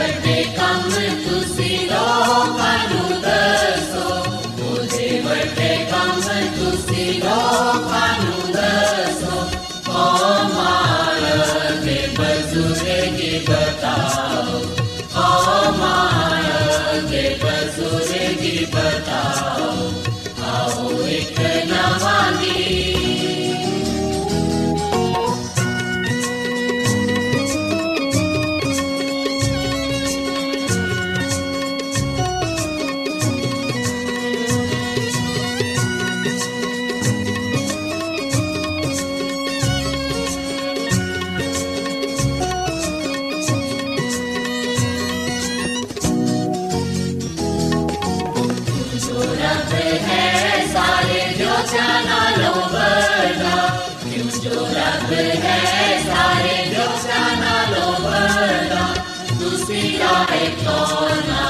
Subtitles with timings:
[0.00, 0.90] ਵੱਡੇ ਕੰਮ
[1.24, 4.04] ਤੁਸੀਂ ਲੋਕਾਂ ਨੂੰ ਦੱਸੋ।
[4.64, 6.20] ਉਹਦੇ ਵੱਡੇ ਕੰਮ
[6.56, 8.39] ਤੁਸੀਂ ਲੋਕਾਂ ਨੂੰ
[54.66, 58.94] ਰੱਬ ਹੈ ਸਾਰੇ ਲੋਕਾਂ ਨਾਲੋਂ ਬੜਾ
[59.40, 61.49] ਤੁਸੀਂ ਆਏ ਕੋਨਾ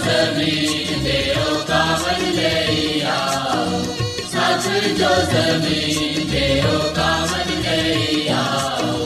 [0.00, 2.52] ज़मीन देव कामन ले
[3.06, 3.78] आओ
[4.26, 4.66] सच
[4.98, 8.98] जो ज़मीन देव कामन ले आओ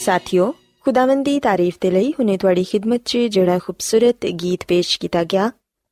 [0.00, 0.52] साथियों
[0.86, 5.50] खुदावंदी तारीफ़ दे ਲਈ ਹੁਨੇ ਤੁਹਾਡੀ ਖਿਦਮਤ 'ਚ ਜਿਹੜਾ ਖੂਬਸੂਰਤ ਗੀਤ ਪੇਸ਼ ਕੀਤਾ ਗਿਆ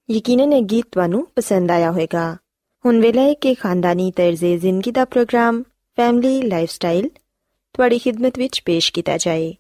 [0.09, 2.25] ਯਕੀਨਨ ਇਹ ਗੀਤ ਤੁਹਾਨੂੰ ਪਸੰਦ ਆਇਆ ਹੋਵੇਗਾ
[2.86, 5.62] ਹੁਣ ਵੇਲੇ ਹੈ ਕਿ ਖਾਨਦਾਨੀ ਤਰਜ਼ੇ ਜ਼ਿੰਦਗੀ ਦਾ ਪ੍ਰੋਗਰਾਮ
[5.98, 7.10] ਫੈਮਿਲੀ ਲਾਈਫਸਟਾਈਲ
[7.76, 9.54] ਤੁਹਾਡੀ ਖਿਦਮਤ ਵਿੱਚ ਪੇਸ਼ ਕੀਤਾ ਜਾਏ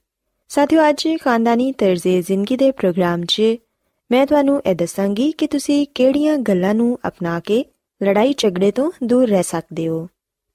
[0.51, 3.41] ਸਾਥਿਓ ਅੱਜ ਖਾਨਦਾਨੀ ਤਰਜ਼ੇ ਜ਼ਿੰਦਗੀ ਦੇ ਪ੍ਰੋਗਰਾਮ 'ਚ
[4.11, 7.63] ਮੈਂ ਤੁਹਾਨੂੰ ਇਹ ਦੱਸਾਂਗੀ ਕਿ ਤੁਸੀਂ ਕਿਹੜੀਆਂ ਗੱਲਾਂ ਨੂੰ ਅਪਣਾ ਕੇ
[8.01, 10.07] ਲੜਾਈ ਝਗੜੇ ਤੋਂ ਦੂਰ ਰਹਿ ਸਕਦੇ ਹੋ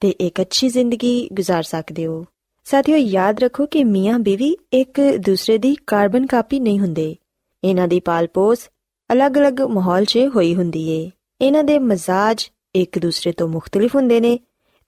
[0.03, 2.25] ਤੇ ਇੱਕ ਅੱਛੀ ਜ਼ਿੰਦਗੀ گزار ਸਕਦੇ ਹੋ
[2.67, 7.15] ਸਾਥੀਓ ਯਾਦ ਰੱਖੋ ਕਿ ਮੀਆਂ ਬੀਵੀ ਇੱਕ ਦੂਸਰੇ ਦੀ ਕਾਰਬਨ ਕਾਪੀ ਨਹੀਂ ਹੁੰਦੇ
[7.63, 8.69] ਇਹਨਾਂ ਦੀ ਪਾਲਪੋਸ
[9.11, 12.51] ਅਲੱਗ-ਅਲੱਗ ਮਾਹੌਲ 'ਚ ਹੋਈ ਹੁੰਦੀ ਏ ਇਹਨਾਂ ਦੇ ਮਜ਼ਾਜ
[12.82, 14.40] ਇੱਕ ਦੂਸਰੇ ਤੋਂ ਮੁxtਲਿਫ ਹੁੰਦੇ ਨੇ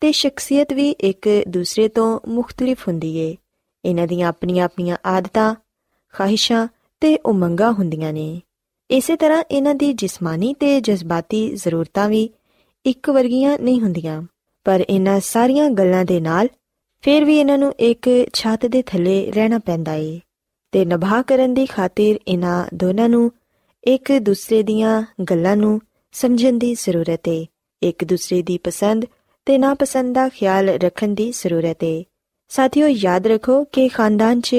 [0.01, 3.35] ਤੇ ਸ਼ਖਸੀਅਤ ਵੀ ਇੱਕ ਦੂਸਰੇ ਤੋਂ ਮੁxtਲਿਫ ਹੁੰਦੀ ਏ।
[3.85, 5.55] ਇਹਨਾਂ ਦੀਆਂ ਆਪਣੀਆਂ-ਆਪਣੀਆਂ ਆਦਤਾਂ,
[6.13, 6.67] ਖਾਹਿਸ਼ਾਂ
[7.01, 8.41] ਤੇ ਉਮੰਗਾਂ ਹੁੰਦੀਆਂ ਨੇ।
[8.91, 12.29] ਇਸੇ ਤਰ੍ਹਾਂ ਇਹਨਾਂ ਦੀ ਜਿਸਮਾਨੀ ਤੇ ਜਜ਼ਬਾਤੀ ਜ਼ਰੂਰਤਾਂ ਵੀ
[12.85, 14.23] ਇੱਕ ਵਰਗੀਆਂ ਨਹੀਂ ਹੁੰਦੀਆਂ।
[14.63, 16.47] ਪਰ ਇਹਨਾਂ ਸਾਰੀਆਂ ਗੱਲਾਂ ਦੇ ਨਾਲ
[17.01, 20.21] ਫਿਰ ਵੀ ਇਹਨਾਂ ਨੂੰ ਇੱਕ ਛੱਤ ਦੇ ਥੱਲੇ ਰਹਿਣਾ ਪੈਂਦਾ ਏ
[20.71, 23.31] ਤੇ ਨਿਭਾ ਕਰਨ ਦੀ ਖਾਤਰ ਇਹਨਾਂ ਦੋਨਾਂ ਨੂੰ
[23.83, 27.45] ਇੱਕ ਦੂਸਰੇ ਦੀਆਂ ਗੱਲਾਂ ਨੂੰ ਸਮਝਣ ਦੀ ਜ਼ਰੂਰਤ ਏ।
[27.83, 29.05] ਇੱਕ ਦੂਸਰੇ ਦੀ ਪਸੰਦ
[29.45, 32.03] ਤੇ ਨਾਪਸੰਦ ਦਾ ਖਿਆਲ ਰੱਖਣ ਦੀ ਜ਼ਰੂਰਤ ਏ।
[32.49, 34.55] ਸਾਥੀਓ, ਯਾਦ ਰੱਖੋ ਕਿ ਖਾਨਦਾਨ 'ਚ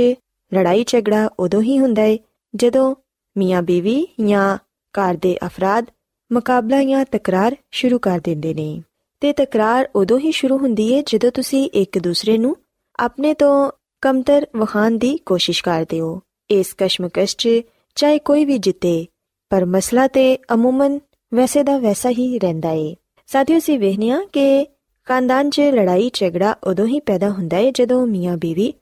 [0.54, 2.18] ਲੜਾਈ ਝਗੜਾ ਉਦੋਂ ਹੀ ਹੁੰਦਾ ਏ
[2.56, 2.94] ਜਦੋਂ
[3.38, 4.58] ਮੀਆਂ ਬੀਵੀ ਜਾਂ
[4.92, 5.86] ਘਰ ਦੇ ਅਫਰਾਦ
[6.32, 8.82] ਮੁਕਾਬਲਾ ਜਾਂ ਤਕਰਾਰ ਸ਼ੁਰੂ ਕਰ ਦਿੰਦੇ ਨੇ।
[9.20, 12.56] ਤੇ ਤਕਰਾਰ ਉਦੋਂ ਹੀ ਸ਼ੁਰੂ ਹੁੰਦੀ ਏ ਜਦੋਂ ਤੁਸੀਂ ਇੱਕ ਦੂਸਰੇ ਨੂੰ
[13.00, 13.70] ਆਪਣੇ ਤੋਂ
[14.00, 16.20] ਕਮਤਰ ਵਖਾਨ ਦੀ ਕੋਸ਼ਿਸ਼ ਕਰਦੇ ਹੋ।
[16.50, 17.48] ਇਸ ਕਸ਼ਮਕਸ਼ 'ਚ
[17.94, 19.06] ਚਾਹੇ ਕੋਈ ਵੀ ਜਿੱਤੇ,
[19.50, 21.00] ਪਰ ਮਸਲਾ ਤੇ ਅਮੂਮਨ
[21.34, 22.96] ਵੈਸੇ ਦਾ ਵੈਸਾ ਹੀ ਰਹਿੰਦਾ ਏ।
[23.32, 24.66] ਸਾਥੀਓ ਸੀ ਵੇਖਨੀਆ ਕਿ
[25.04, 28.74] ਖਾਨਦਾਨ 'ਚ ਲੜਾਈ, ਝਗੜਾ ਉਦੋਂ ਹੀ ਪੈਦਾ ਹੁੰਦਾ ਏ ਜਦੋਂ ਮੀਆਂ ਬੀਵੀ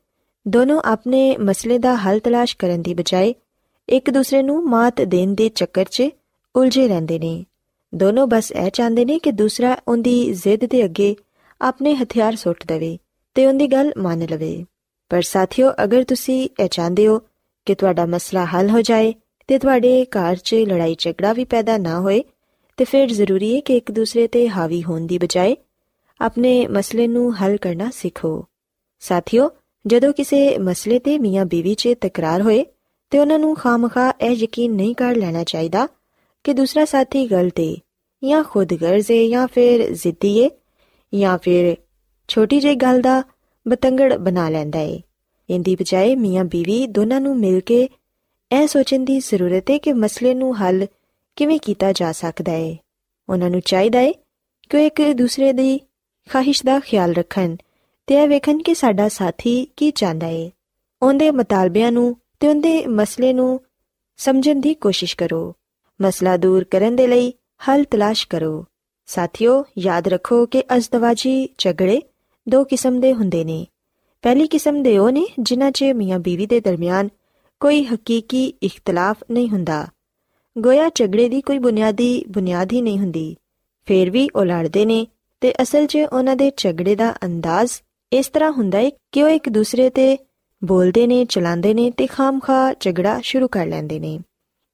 [0.49, 3.35] ਦੋਨੋਂ ਆਪਣੇ ਮਸਲੇ ਦਾ ਹੱਲ ਤਲਾਸ਼ ਕਰਨ ਦੀ ਬਜਾਏ
[3.89, 6.09] ਇੱਕ ਦੂਸਰੇ ਨੂੰ ਮਾਤ ਦੇਣ ਦੇ ਚੱਕਰ 'ਚ
[6.57, 7.45] ਉਲਝੇ ਰਹਿੰਦੇ ਨੇ।
[7.95, 11.17] ਦੋਨੋਂ ਬਸ ਇਹ ਚਾਹੁੰਦੇ ਨੇ ਕਿ ਦੂਸਰਾ ਉਹਦੀ ਜ਼ਿੱਦ ਦੇ ਅੱਗੇ
[11.61, 12.99] ਆਪਣੇ ਹਥਿਆਰ ਸੁੱਟ ਦੇਵੇ
[13.35, 14.65] ਤੇ ਉਹਦੀ ਗੱਲ ਮੰਨ ਲਵੇ।
[15.09, 17.21] ਪਰ ਸਾਥੀਓ, ਅਗਰ ਤੁਸੀਂ ਇਹ ਚਾਹੁੰਦੇ ਹੋ
[17.67, 19.15] ਕਿ ਤੁਹਾਡਾ ਮਸਲਾ ਹੱਲ ਹੋ ਜਾਏ
[19.49, 22.23] ਤੇ ਤੁਹਾਡੇ ਘਰ 'ਚ ਲੜਾਈ ਝਗੜਾ ਵੀ ਪੈਦਾ ਨਾ ਹੋਏ
[22.81, 25.57] ਤੇ ਫਿਰ ਜ਼ਰੂਰੀ ਹੈ ਕਿ ਇੱਕ ਦੂਸਰੇ ਤੇ ਹਾਵੀ ਹੋਣ ਦੀ ਬਜਾਏ
[26.21, 28.47] ਆਪਣੇ ਮਸਲੇ ਨੂੰ ਹੱਲ ਕਰਨਾ ਸਿੱਖੋ।
[29.01, 29.51] ਸਾਥੀਓ,
[29.87, 32.65] ਜਦੋਂ ਕਿਸੇ ਮਸਲੇ ਤੇ ਮੀਆਂ ਬੀਵੀ 'ਚ ਤਕਰਾਰ ਹੋਏ
[33.11, 35.89] ਤੇ ਉਹਨਾਂ ਨੂੰ ਖਾਮਖਾ ਇਹ ਯਕੀਨ ਨਹੀਂ ਕਰ ਲੈਣਾ ਚਾਹੀਦਾ
[36.45, 37.75] ਕਿ ਦੂਸਰਾ ਸਾਥੀ ਗਲਤ ਹੈ
[38.25, 40.49] ਜਾਂ ਖੁਦਗਰਜ਼ ਹੈ ਜਾਂ ਫਿਰ ਜ਼ਿੱਦੀ ਹੈ
[41.15, 41.77] ਜਾਂ ਫਿਰ
[42.29, 43.23] ਛੋਟੀ ਜਿਹੀ ਗੱਲ ਦਾ
[43.69, 45.01] ਬਤੰਗੜ ਬਣਾ ਲੈਂਦਾ ਹੈ
[45.51, 47.89] ਇੰਦੀ ਬਜਾਏ ਮੀਆਂ ਬੀਵੀ ਦੋਨਾਂ ਨੂੰ ਮਿਲ ਕੇ
[48.53, 50.87] ਇਹ ਸੋਚਣ ਦੀ ਜ਼ਰੂਰਤ ਹੈ ਕਿ ਮਸਲੇ ਨੂੰ ਹੱਲ
[51.37, 52.77] ਕਿਵੇਂ ਕੀਤਾ ਜਾ ਸਕਦਾ ਹੈ
[53.29, 54.13] ਉਹਨਾਂ ਨੂੰ ਚਾਹੀਦਾ ਹੈ
[54.69, 55.81] ਕਿ ਇੱਕ ਦੂਸਰੇ ਦੀ
[56.29, 57.57] ਖਾਹਿਸ਼ ਦਾ ਖਿਆਲ ਰੱਖਣ
[58.07, 60.51] ਤੇ ਇਹ ਵੇਖਣ ਕਿ ਸਾਡਾ ਸਾਥੀ ਕੀ ਚਾਹੁੰਦਾ ਹੈ
[61.03, 63.61] ਉਹਦੇ ਮਤਾਲਬਿਆਂ ਨੂੰ ਤੇ ਉਹਦੇ ਮਸਲੇ ਨੂੰ
[64.17, 65.55] ਸਮਝਣ ਦੀ ਕੋਸ਼ਿਸ਼ ਕਰੋ।
[66.03, 67.33] ਮਸਲਾ ਦੂਰ ਕਰਨ ਦੇ ਲਈ
[67.69, 68.65] ਹੱਲ ਤਲਾਸ਼ ਕਰੋ।
[69.07, 72.03] ਸਾਥੀਓ, ਯਾਦ ਰੱਖੋ ਕਿ ਅਜ਼ਦਵਾਜੀ ਝਗੜੇ
[72.49, 73.67] ਦੋ ਕਿਸਮ ਦੇ ਹੁੰਦੇ ਨੇ।
[74.23, 77.09] ਪਹਿਲੀ ਕਿਸਮ ਦੇ ਉਹ ਨੇ ਜਿਨ੍ਹਾਂ 'ਚ ਮੀਆਂ ਬੀਵੀ ਦੇ ਦਰਮਿਆਨ
[77.61, 79.87] ਕੋਈ ਹਕੀਕੀ ਇਖਤਲਾਫ ਨਹੀਂ ਹੁੰਦਾ।
[80.59, 83.37] ਗੋਇਆ ਝਗੜੇ ਦੀ ਕੋਈ ਬੁਨਿਆਦੀ, ਬੁਨਿਆਦ ਹੀ ਨਹੀਂ ਹੁੰਦੀ।
[83.87, 85.07] ਫੇਰ ਵੀ ਉਹ ਲੜਦੇ ਨੇ
[85.41, 87.73] ਤੇ ਅਸਲ 'ਚ ਉਹਨਾਂ ਦੇ ਝਗੜੇ ਦਾ ਅੰਦਾਜ਼
[88.13, 90.19] ਇਸ ਤਰ੍ਹਾਂ ਹੁੰਦਾ ਹੈ ਕਿ ਉਹ ਇੱਕ ਦੂਸਰੇ ਤੇ
[90.65, 94.19] ਬੋਲਦੇ ਨੇ, ਚਲਾਉਂਦੇ ਨੇ ਤੇ ਖਾਮਖਾ ਝਗੜਾ ਸ਼ੁਰੂ ਕਰ ਲੈਂਦੇ ਨੇ।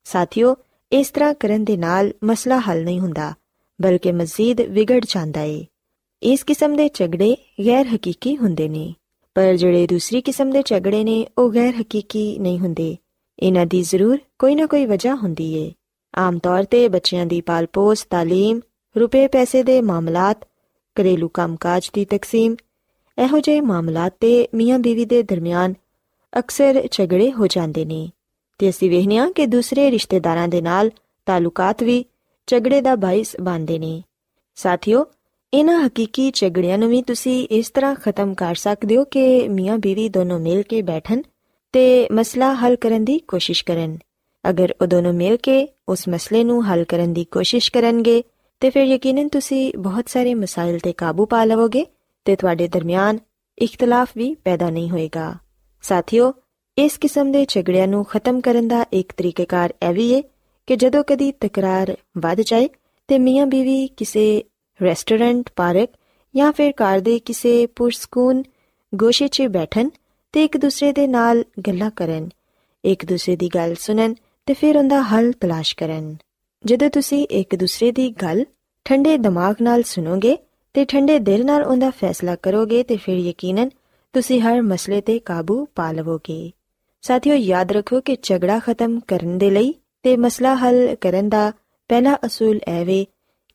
[0.04, 0.56] ਸਾਥੀਓ,
[0.92, 3.32] ਇਸ ਤਰ੍ਹਾਂ ਕਰਨ ਦੇ ਨਾਲ ਮਸਲਾ ਹੱਲ ਨਹੀਂ ਹੁੰਦਾ,
[3.82, 5.66] ਬਲਕਿ ਮਜ਼ੀਦ ਵਿਗੜ ਜਾਂਦਾ ਏ।
[6.22, 8.94] ਇਸ ਕਿਸਮ ਦੇ ਝਗੜੇ ਗੈਰ ਹਕੀਕੀ ਹੁੰਦੇ ਨੇ,
[9.34, 12.96] ਪਰ ਜਿਹੜੇ ਦੂਸਰੀ ਕਿਸਮ ਦੇ ਝਗੜੇ ਨੇ, ਉਹ ਗੈਰ ਹਕੀਕੀ ਨਹੀਂ ਹੁੰਦੇ।
[13.38, 15.72] ਇਹਨਾਂ ਦੀ ਜ਼ਰੂਰ ਕੋਈ ਨਾ ਕੋਈ ਵਜ੍ਹਾ ਹੁੰਦੀ ਏ।
[16.18, 18.60] ਆਮ ਤੌਰ ਤੇ ਬੱਚਿਆਂ ਦੀ ਪਾਲਪੋਸ, ਤਾਲੀਮ,
[18.96, 20.44] ਰੁਪਏ ਪੈਸੇ ਦੇ ਮਾਮਲਾਤ,
[20.96, 22.56] ਘਰੇਲੂ ਕੰਮਕਾਜ ਦੀ ਤਕਸੀਮ,
[23.18, 25.74] ਇਹੋ ਜਿਹੇ ਮਾਮਲਾਤ ਤੇ ਮੀਆਂ ਬੀਵੀ ਦੇ ਦਰਮਿਆਨ
[26.38, 28.10] ਅਕਸਰ ਝਗੜੇ ਹੋ ਜਾਂਦੇ ਨੇ
[28.58, 30.90] ਤੇ ਅਸੀਂ ਵੇਖਿਆ ਕਿ ਦੂਸਰੇ ਰਿਸ਼ਤੇਦਾਰਾਂ ਦੇ ਨਾਲ
[31.26, 32.04] ਤਾਲੁਕਾਤ ਵੀ
[32.46, 34.02] ਝਗੜੇ ਦਾ ਬਾਇਸ ਬਣਦੇ ਨੇ।
[34.54, 35.06] ਸਾਥੀਓ,
[35.54, 40.08] ਇਹਨਾਂ ਹਕੀਕੀ ਝਗੜਿਆਂ ਨੂੰ ਵੀ ਤੁਸੀਂ ਇਸ ਤਰ੍ਹਾਂ ਖਤਮ ਕਰ ਸਕਦੇ ਹੋ ਕਿ ਮੀਆਂ ਬੀਵੀ
[40.08, 41.22] ਦੋਨੋਂ ਮਿਲ ਕੇ ਬੈਠਣ
[41.76, 43.98] ਤੇ ਮਸਲਾ ਹੱਲ ਕਰਨ ਦੀ ਕੋਸ਼ਿਸ਼ ਕਰਨ।
[44.50, 48.22] ਅਗਰ ਉਹ ਦੋਨੋਂ ਮਿਲ ਕੇ ਉਸ ਮਸਲੇ ਨੂੰ ਹੱਲ ਕਰਨ ਦੀ ਕੋਸ਼ਿਸ਼ ਕਰਨਗੇ,
[48.60, 51.86] ਤੇ ਫਿਰ ਯਕੀਨਨ ਤੁਸੀਂ ਬਹੁਤ ਸਾਰੇ ਮਸਾਇਲ ਤੇ ਕਾਬੂ ਪਾ ਲਵੋਗੇ
[52.24, 53.18] ਤੇ ਤੁਹਾਡੇ ਦਰਮਿਆਨ
[53.58, 55.34] ਇਖਤਲਾਫ ਵੀ ਪੈਦਾ ਨਹੀਂ ਹੋਏਗਾ।
[55.82, 56.32] ਸਾਥੀਓ,
[56.78, 60.22] ਇਸ ਕਿਸਮ ਦੇ ਝਗੜਿਆਂ ਨੂੰ ਖਤਮ ਕਰਨ ਦਾ ਇੱਕ ਤਰੀਕੇਕਾਰ ਇਹ ਵੀ ਹੈ
[60.66, 62.68] ਕਿ ਜਦੋਂ ਕਦੀ ਤਕਰਾਰ ਵੱਧ ਜਾਏ,
[63.08, 64.44] ਤੇ ਮੀਆਂ ਬੀਵੀ ਕਿਸੇ
[64.82, 65.88] ਰੈਸਟੋਰੈਂਟ, ਪਾਰਕ
[66.34, 68.42] ਜਾਂ ਫਿਰ ਕਾਰ ਦੇ ਕਿਸੇ ਪੁਰਸਕੂਨ
[68.94, 69.88] ਗੋਸ਼ੇ 'ਚ ਬੈਠਣ
[70.36, 72.28] ਤੇ ਇੱਕ ਦੂਸਰੇ ਦੇ ਨਾਲ ਗੱਲਾਂ ਕਰਨ,
[72.84, 74.14] ਇੱਕ ਦੂਸਰੇ ਦੀ ਗੱਲ ਸੁਣਨ
[74.46, 76.16] ਤੇ ਫਿਰ ਉਹਦਾ ਹੱਲ ਤਲਾਸ਼ ਕਰਨ।
[76.64, 78.44] ਜਦੋਂ ਤੁਸੀਂ ਇੱਕ ਦੂਸਰੇ ਦੀ ਗੱਲ
[78.84, 80.36] ਠੰਡੇ ਦਿਮਾਗ ਨਾਲ ਸੁਣੋਗੇ
[80.74, 83.70] ਤੇ ਠੰਡੇ ਦਿਲ ਨਾਲ ਉਹਦਾ ਫੈਸਲਾ ਕਰੋਗੇ ਤੇ ਫਿਰ ਯਕੀਨਨ
[84.12, 86.50] ਤੁਸੀਂ ਹਰ ਮਸਲੇ ਤੇ ਕਾਬੂ ਪਾ ਲਵੋਗੇ।
[87.02, 91.52] ਸਾਥੀਓ, ਯਾਦ ਰੱਖੋ ਕਿ ਝਗੜਾ ਖਤਮ ਕਰਨ ਦੇ ਲਈ ਤੇ ਮਸਲਾ ਹੱਲ ਕਰਨ ਦਾ
[91.88, 93.06] ਪਹਿਲਾ ਅਸੂਲ ਇਹ ਵੇ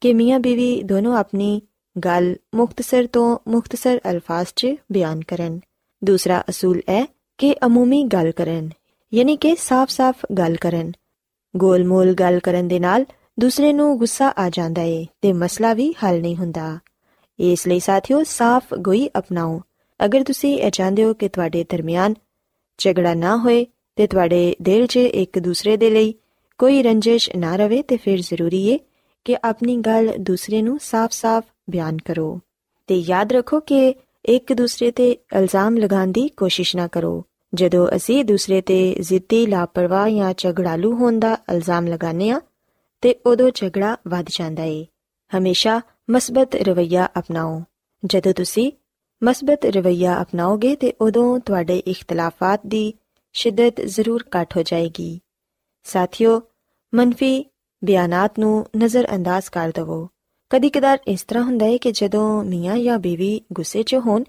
[0.01, 1.61] ਕਿ ਮੀਆਂ ਬੀਵੀ ਦੋਨੋਂ ਆਪਣੀ
[2.05, 5.59] ਗੱਲ ਮੁਖਤਸਰ ਤੋਂ ਮੁਖਤਸਰ ਅਲਫਾਜ਼ 'ਚ ਬਿਆਨ ਕਰਨ।
[6.03, 8.69] ਦੂਸਰਾ ਅਸੂਲ ਹੈ ਕਿ ਅਮੂਮੀ ਗੱਲ ਕਰਨ,
[9.13, 10.91] ਯਾਨੀ ਕਿ ਸਾਫ਼-ਸਾਫ਼ ਗੱਲ ਕਰਨ।
[11.57, 13.05] ਗੋਲ-ਮੋਲ ਗੱਲ ਕਰਨ ਦੇ ਨਾਲ
[13.39, 16.79] ਦੂਸਰੇ ਨੂੰ ਗੁੱਸਾ ਆ ਜਾਂਦਾ ਏ ਤੇ ਮਸਲਾ ਵੀ ਹੱਲ ਨਹੀਂ ਹੁੰਦਾ।
[17.39, 19.61] ਇਸ ਲਈ ਸਾਥੀਓ, ਸਾਫ਼ ਗੋਈ ਅਪਣਾਓ।
[20.05, 22.13] ਅਗਰ ਤੁਸੀਂ ਇਹ ਚਾਹੁੰਦੇ ਹੋ ਕਿ ਤੁਹਾਡੇ ਦਰਮਿਆਨ
[22.77, 23.65] ਝਗੜਾ ਨਾ ਹੋਏ
[23.95, 26.13] ਤੇ ਤੁਹਾਡੇ ਦਿਲ 'ਚ ਇੱਕ ਦੂਸਰੇ ਦੇ ਲਈ
[26.57, 28.79] ਕੋਈ ਰੰਜਿਸ਼ ਨਾ ਰਵੇ ਤੇ ਫਿਰ ਜ਼ਰੂਰੀ ਏ
[29.25, 32.39] ਕਿ ਆਪਣੀ ਗੱਲ ਦੂਸਰੇ ਨੂੰ ਸਾਫ਼-ਸਾਫ਼ ਬਿਆਨ ਕਰੋ।
[32.87, 38.25] ਤੇ ਯਾਦ ਰੱਖੋ ਕਿ ਇੱਕ ਦੂਸਰੇ ਤੇ ਇਲਜ਼ਾਮ ਲਗਾਉਣ ਦੀ ਕੋਸ਼ਿਸ਼ ਨਾ ਕਰੋ। ਜਦੋਂ ਅਸੀਂ
[38.25, 42.41] ਦੂਸਰੇ ਤੇ ਜ਼ਿੱਦੀ, ਲਾਪਰਵਾਹ ਜਾਂ ਝਗੜਾਲੂ ਹੋਣ ਦਾ ਇਲਜ਼ਾਮ ਲਗਾਉਂਦੇ ਆ
[43.01, 44.87] ਤੇ ਉਦੋਂ ਝਗੜਾ ਵੱਧ ਜਾਂਦਾ ਏ।
[45.37, 47.61] ਹਮੇਸ਼ਾ ਮਸਬਤ ਰਵਈਆ ਅਪਣਾਓ।
[48.05, 48.71] ਜਦੋਂ ਤੁਸੀਂ
[49.23, 52.93] ਮਸਬਤ ਰਵਈਆ ਅਪਣਾਓਗੇ, ਤੇ ਉਦੋਂ ਤੁਹਾਡੇ ਇਖਤਲਾਫਾਤ ਦੀ
[53.33, 55.19] ਸ਼ਿੱਦਤ ਜ਼ਰੂਰ ਘਟ ਹੋ ਜਾਏਗੀ।
[55.83, 56.41] ਸਾਥੀਓ,
[56.95, 57.45] ਮੰਨਫੀ
[57.83, 60.09] ਬਿਆਨਾਤ ਨੂੰ ਨਜ਼ਰ ਅੰਦਾਜ਼ ਕਰ ਦਵੋ।
[60.53, 64.23] ਕਦੀ-ਕਦਾਰ ਇਸ ਤਰ੍ਹਾਂ ਹੁੰਦਾ ਹੈ ਕਿ ਜਦੋਂ ਮੀਆਂ ਜਾਂ ਬੀਵੀ ਗੁੱਸੇ 'ਚ ਹੋਣ,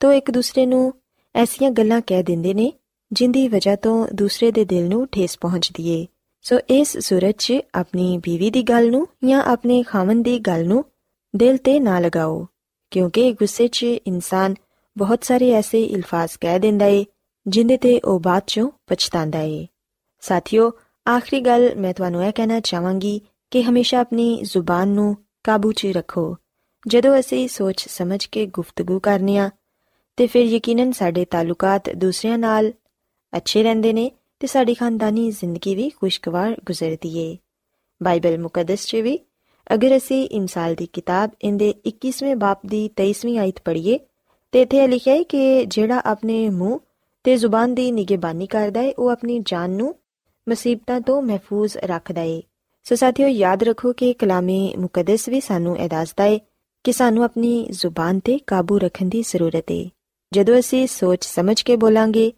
[0.00, 0.94] ਤਾਂ ਇੱਕ ਦੂਸਰੇ ਨੂੰ
[1.34, 2.72] ਐਸੀਆਂ ਗੱਲਾਂ ਕਹਿ ਦਿੰਦੇ ਨੇ,
[3.12, 6.06] ਜਿੰਦੀ ਵਜ੍ਹਾ ਤੋਂ ਦੂਸਰੇ ਦੇ ਦਿਲ ਨੂੰ ਠੇਸ ਪਹੁੰਚਦੀ ਏ।
[6.42, 10.84] ਸੋ ਇਸ ਸੂਰਤ 'ਚ ਆਪਣੀ ਬੀਵੀ ਦੀ ਗੱਲ ਨੂੰ ਜਾਂ ਆਪਣੇ ਖਾਵਨ ਦੀ ਗੱਲ ਨੂੰ
[11.36, 12.46] ਦਿਲ ਤੇ ਨਾ ਲਗਾਓ,
[12.90, 14.54] ਕਿਉਂਕਿ ਗੁੱਸੇ 'ਚ ਇਨਸਾਨ
[14.98, 17.06] ਬਹੁਤ ਸਾਰੇ ਐਸੇ ਇਲਫਾਜ਼ ਕਹਿ ਦਿੰਦਾ ਏ,
[17.46, 19.66] ਜਿੰਦੇ ਤੇ ਉਹ ਬਾਅਦ 'ਚੋਂ ਪਛਤਾਉਂਦਾ ਏ।
[20.20, 20.72] ਸਾਥੀਓ,
[21.08, 26.36] ਆਖਰੀ ਗੱਲ ਮੈਂ ਤੁਹਾਨੂੰ ਇਹ ਕਹਿਣਾ ਚਾਹਾਂਗੀ ਕਿ ਹਮੇਸ਼ਾ ਆਪਣੀ ਜ਼ੁਬਾਨ ਨੂੰ ਕਾਬੂ 'ਚ ਰੱਖੋ।
[26.88, 29.50] ਜਦੋਂ ਅਸੀਂ ਸੋਚ ਸਮਝ ਕੇ ਗੁਫ਼ਤਗੂ ਕਰਨੀ ਆ,
[30.16, 32.72] ਤੇ ਫਿਰ ਯਕੀਨਨ ਸਾਡੇ ਤਾਲੁਕਾਤ ਦੂਸਰਿਆਂ ਨਾਲ
[33.36, 34.10] ਅੱਛੇ ਰਹਿੰਦੇ ਨੇ
[34.40, 37.38] ਤੇ ਸਾਡੀ ਖਾਨਦਾਨੀ ਜ਼ਿੰਦਗੀ ਵੀ ਖੁਸ਼ਗਵਾਰ ਗੁਜ਼ਰਦੀ ਏ।
[38.02, 39.18] ਬਾਈਬਲ ਮੁਕੱਦਸ 'ਚ ਵੀ,
[39.74, 43.98] ਅਗਰ ਅਸੀਂ ਇਮਸਾਲ ਦੀ ਕਿਤਾਬ ਇਹਦੇ 21ਵੇਂ ਬਾਪ ਦੀ 23ਵੀਂ ਆਇਤ ਪੜ੍ਹੀਏ,
[44.52, 46.80] ਤੇ ਇੱਥੇ ਲਿਖਿਆ ਹੈ ਕਿ ਜਿਹੜਾ ਆਪਣੇ ਮੂੰਹ
[47.24, 49.94] ਤੇ ਜ਼ੁਬਾਨ ਦੀ ਨਿਗਹਿਬਾਨੀ ਕਰਦਾ ਹੈ ਉਹ ਆਪਣੀ ਜਾਨ ਨੂੰ
[50.48, 52.42] ਮੁਸੀਬਤਾਂ ਤੋਂ ਮਹਿਫੂਜ਼ ਰੱਖਦਾ ਏ।
[52.88, 56.40] ਸੋ ਸਾਥੀਓ, ਯਾਦ ਰੱਖੋ ਕਿ ਕਲਾਮੇ ਮੁਕੱਦਸ ਵੀ ਸਾਨੂੰ ਇਹ ਦੱਸਦਾ ਏ
[56.84, 59.90] ਕਿ ਸਾਨੂੰ ਆਪਣੀ ਜ਼ੁਬਾਨ ਤੇ ਕਾਬੂ ਰੱਖਣ ਦੀ ਜ਼ਰੂਰਤ ਏ।
[60.32, 62.32] ਜਦੋਂ ਅਸੀਂ ਸੋਚ ਸਮਝ ਕੇ ਬੋਲਾਂਗੇ,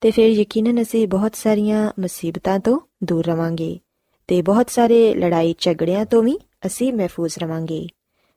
[0.00, 3.78] ਤੇ ਫਿਰ ਯਕੀਨਨ ਅਸੀਂ ਬਹੁਤ ਸਾਰੀਆਂ ਮੁਸੀਬਤਾਂ ਤੋਂ ਦੂਰ ਰਵਾਂਗੇ
[4.26, 7.86] ਤੇ ਬਹੁਤ ਸਾਰੇ ਲੜਾਈ ਝਗੜਿਆਂ ਤੋਂ ਵੀ ਅਸੀਂ ਮਹਿਫੂਜ਼ ਰਵਾਂਗੇ।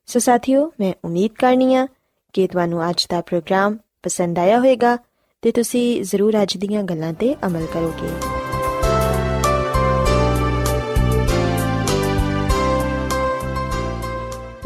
[0.06, 1.88] ਸੋ ਸਾਥੀਓ, ਮੈਂ ਉਮੀਦ ਕਰਨੀ ਆ
[2.34, 4.98] ਕਿ ਤੁਹਾਨੂੰ ਅੱਜ ਦਾ ਪ੍ਰੋਗਰਾਮ ਪਸੰਦ ਆਇਆ ਹੋਵੇਗਾ
[5.42, 8.41] ਤੇ ਤੁਸੀਂ ਜ਼ਰੂਰ ਅੱਜ ਦੀਆਂ ਗੱਲਾਂ ਤੇ ਅਮਲ ਕਰੋਗੇ।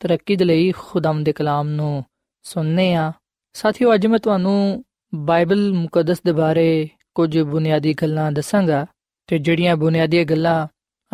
[0.00, 2.04] ਤਰੱਕੀ ਦੇ ਲਈ ਖੁਦਾਵੰਦ ਦੇ ਕਲਾਮ ਨੂੰ
[2.42, 3.12] ਸੁਣਨੇ ਆ।
[3.52, 4.84] ਸਾਥੀਓ, ਅੱਜ ਮੈਂ ਤੁਹਾਨੂੰ
[5.14, 8.86] ਬਾਈਬਲ ਮੁਕੱਦਸ ਦੇ ਬਾਰੇ ਕੁਝ ਬੁਨਿਆਦੀ ਗੱਲਾਂ ਦੱਸਾਂਗਾ
[9.26, 10.66] ਤੇ ਜਿਹੜੀਆਂ ਬੁਨਿਆਦੀ ਗੱਲਾਂ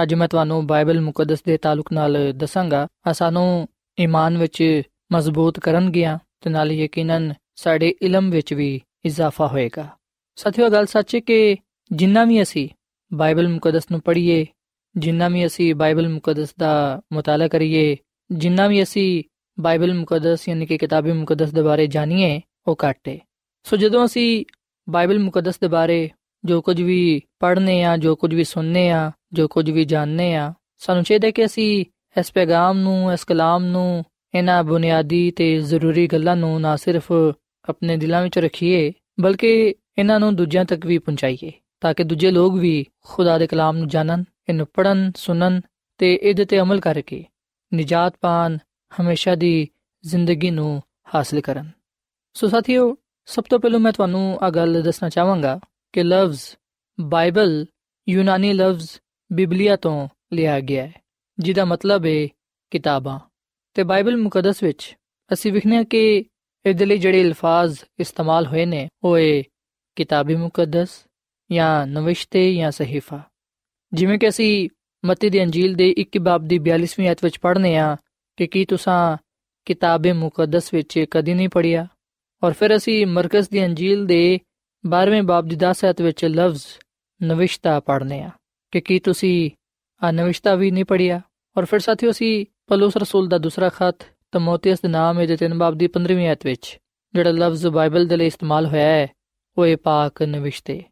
[0.02, 3.68] ਅੱਜ ਮੈਂ ਤੁਹਾਨੂੰ ਬਾਈਬਲ ਮੁਕੱਦਸ ਦੇ ਤਾਲੁਕ ਨਾਲ ਦੱਸਾਂਗਾ ਆ ਸਾਨੂੰ
[4.00, 4.82] ਈਮਾਨ ਵਿੱਚ
[5.12, 9.88] ਮਜ਼ਬੂਤ ਕਰਨਗੀਆਂ ਤੇ ਨਾਲ ਯਕੀਨਨ ਸਾਡੇ ਇਲਮ ਵਿੱਚ ਵੀ ਇਜ਼ਾਫਾ ਹੋਏਗਾ।
[10.36, 11.56] ਸਾਥੀਓ ਗੱਲ ਸੱਚ ਹੈ ਕਿ
[11.92, 12.68] ਜਿੰਨਾ ਵੀ ਅਸੀਂ
[13.12, 14.46] ਬਾਈਬਲ ਮੁਕੱਦਸ ਨੂੰ ਪੜ੍ਹੀਏ,
[14.96, 17.96] ਜਿੰਨਾ ਵੀ ਅਸੀਂ ਬਾਈਬਲ ਮੁਕੱਦਸ ਦਾ ਮਤਾਲਾ ਕਰੀਏ
[18.30, 19.22] ਜਿੰਨਾ ਵੀ ਅਸੀਂ
[19.58, 23.18] ਬਾਈਬਲ ਮੁਕੱਦਸ ਯਾਨੀ ਕਿ ਕਿਤਾਬੀ ਮੁਕੱਦਸ ਦੇ ਬਾਰੇ ਜਾਣੀਏ, ਉਹ ਘੱਟ ਹੈ
[23.66, 24.44] ਸੋ ਜਦੋਂ ਅਸੀਂ
[24.88, 26.08] ਬਾਈਬਲ ਮੁਕੱਦਸ ਦੇ ਬਾਰੇ
[26.44, 30.52] ਜੋ ਕੁਝ ਵੀ ਪੜ੍ਹਨੇ ਆ, ਜੋ ਕੁਝ ਵੀ ਸੁਣਨੇ ਆ, ਜੋ ਕੁਝ ਵੀ ਜਾਣਨੇ ਆ,
[30.78, 31.84] ਸਾਨੂੰ ਚਾਹੀਦਾ ਕਿ ਅਸੀਂ
[32.20, 37.12] ਇਸ ਪੈਗਾਮ ਨੂੰ, ਇਸ ਕਲਾਮ ਨੂੰ, ਇਹਨਾਂ ਬੁਨਿਆਦੀ ਤੇ ਜ਼ਰੂਰੀ ਗੱਲਾਂ ਨੂੰ ਨਾ ਸਿਰਫ
[37.68, 42.54] ਆਪਣੇ ਦਿਲਾਂ ਵਿੱਚ ਰੱਖੀਏ, ਬਲਕਿ ਇਹਨਾਂ ਨੂੰ ਦੂਜਿਆਂ ਤੱਕ ਵੀ ਪਹੁੰਚਾਈਏ, ਤਾਂ ਕਿ ਦੂਜੇ ਲੋਕ
[42.54, 45.60] ਵੀ ਖੁਦਾ ਦੇ ਕਲਾਮ ਨੂੰ ਜਾਣਨ, ਇਹਨੂੰ ਪੜਨ ਸੁਣਨ
[45.98, 47.24] ਤੇ ਇਹਦੇ ਤੇ ਅਮਲ ਕਰਕੇ
[47.74, 48.58] ਨਜਾਤ ਪਾਣ
[49.00, 49.68] ਹਮੇਸ਼ਾ ਦੀ
[50.04, 50.82] ਜ਼ਿੰਦਗੀ ਨੂੰ
[51.14, 51.70] ਹਾਸਲ ਕਰਨ।
[52.34, 52.96] ਸੋ ਸਾਥੀਓ,
[53.26, 55.60] ਸਭ ਤੋਂ ਪਹਿਲਾਂ ਮੈਂ ਤੁਹਾਨੂੰ ਆ ਗੱਲ ਦੱਸਣਾ ਚਾਹਾਂਗਾ
[55.92, 56.40] ਕਿ ਲਫ਼ਜ਼
[57.00, 57.66] ਬਾਈਬਲ
[58.08, 58.88] ਯੂਨਾਨੀ ਲਫ਼ਜ਼
[59.32, 60.94] ਬਿਬਲੀਆ ਤੋਂ ਲਿਆ ਗਿਆ ਹੈ,
[61.38, 62.28] ਜਿਹਦਾ ਮਤਲਬ ਹੈ
[62.70, 63.20] ਕਿਤਾਬਾਂ।
[63.74, 64.96] ਤੇ ਬਾਈਬਲ ਮੁਕੱਦਸ ਵਿੱਚ
[65.32, 66.24] ਅਸੀਂ ਵਿਖਨੇ ਕਿ
[66.66, 69.42] ਇਹਦੇ ਲਈ ਜਿਹੜੇ ਅਲਫਾਜ਼ ਇਸਤੇਮਾਲ ਹੋਏ ਨੇ, ਉਹ ਹੈ
[69.96, 71.06] ਕਿਤਾਬੀ ਮੁਕੱਦਸ
[71.52, 73.20] ਜਾਂ ਨਵਿਸ਼ਤੇ ਜਾਂ ਸਹੀਫਾ।
[73.92, 74.68] ਜਿਵੇਂ ਕਿ ਅਸੀਂ
[75.04, 77.96] ਮਤੀ ਦੀ ਅੰਜੀਲ ਦੇ 21 ਬਾਬ ਦੀ 42ਵੀਂ ਆਇਤ ਵਿੱਚ ਪੜ੍ਹਨੇ ਆ
[78.36, 79.16] ਕਿ ਕੀ ਤੁਸੀਂ
[79.64, 81.86] ਕਿਤਾਬੇ ਮੁਕੱਦਸ ਵਿੱਚ ਕਦੀ ਨਹੀਂ ਪੜਿਆ
[82.42, 84.38] ਔਰ ਫਿਰ ਅਸੀਂ ਮਰਕਜ਼ ਦੀ ਅੰਜੀਲ ਦੇ
[84.86, 86.64] 12ਵੇਂ ਬਾਬ ਦੀ 10 ਆਇਤ ਵਿੱਚ ਲਫ਼ਜ਼
[87.22, 88.30] ਨਵਿਸ਼ਤਾ ਪੜ੍ਹਨੇ ਆ
[88.70, 89.50] ਕਿ ਕੀ ਤੁਸੀਂ
[90.02, 91.20] ਆ ਨਵਿਸ਼ਤਾ ਵੀ ਨਹੀਂ ਪੜਿਆ
[91.58, 93.94] ਔਰ ਫਿਰ ਸਾਥੀਓ ਅਸੀਂ ਪਲੂਸ ਰਸੂਲ ਦਾ ਦੂਸਰਾ ਖਤ
[94.32, 96.78] ਤਮੋਥੀਅਸ ਦੇ ਨਾਮ ਦੇ 3 ਬਾਬ ਦੀ 15ਵੀਂ ਆਇਤ ਵਿੱਚ,
[97.14, 99.08] ਜਿਹੜਾ ਲਫ਼ਜ਼ ਬਾਈਬਲ ਦੇ ਲਈ ਇਸਤੇਮਾਲ ਹੋਇਆ ਹੈ,
[99.58, 100.82] ਉਹ ਹੈ ਪਾਕ ਨਵਿਸ਼ਤੇ।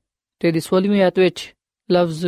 [0.40, 1.54] ਤੇ ਦੀ 16ਵੀਂ ਆਇਤ ਵਿੱਚ
[1.90, 2.26] ਲਫ਼ਜ਼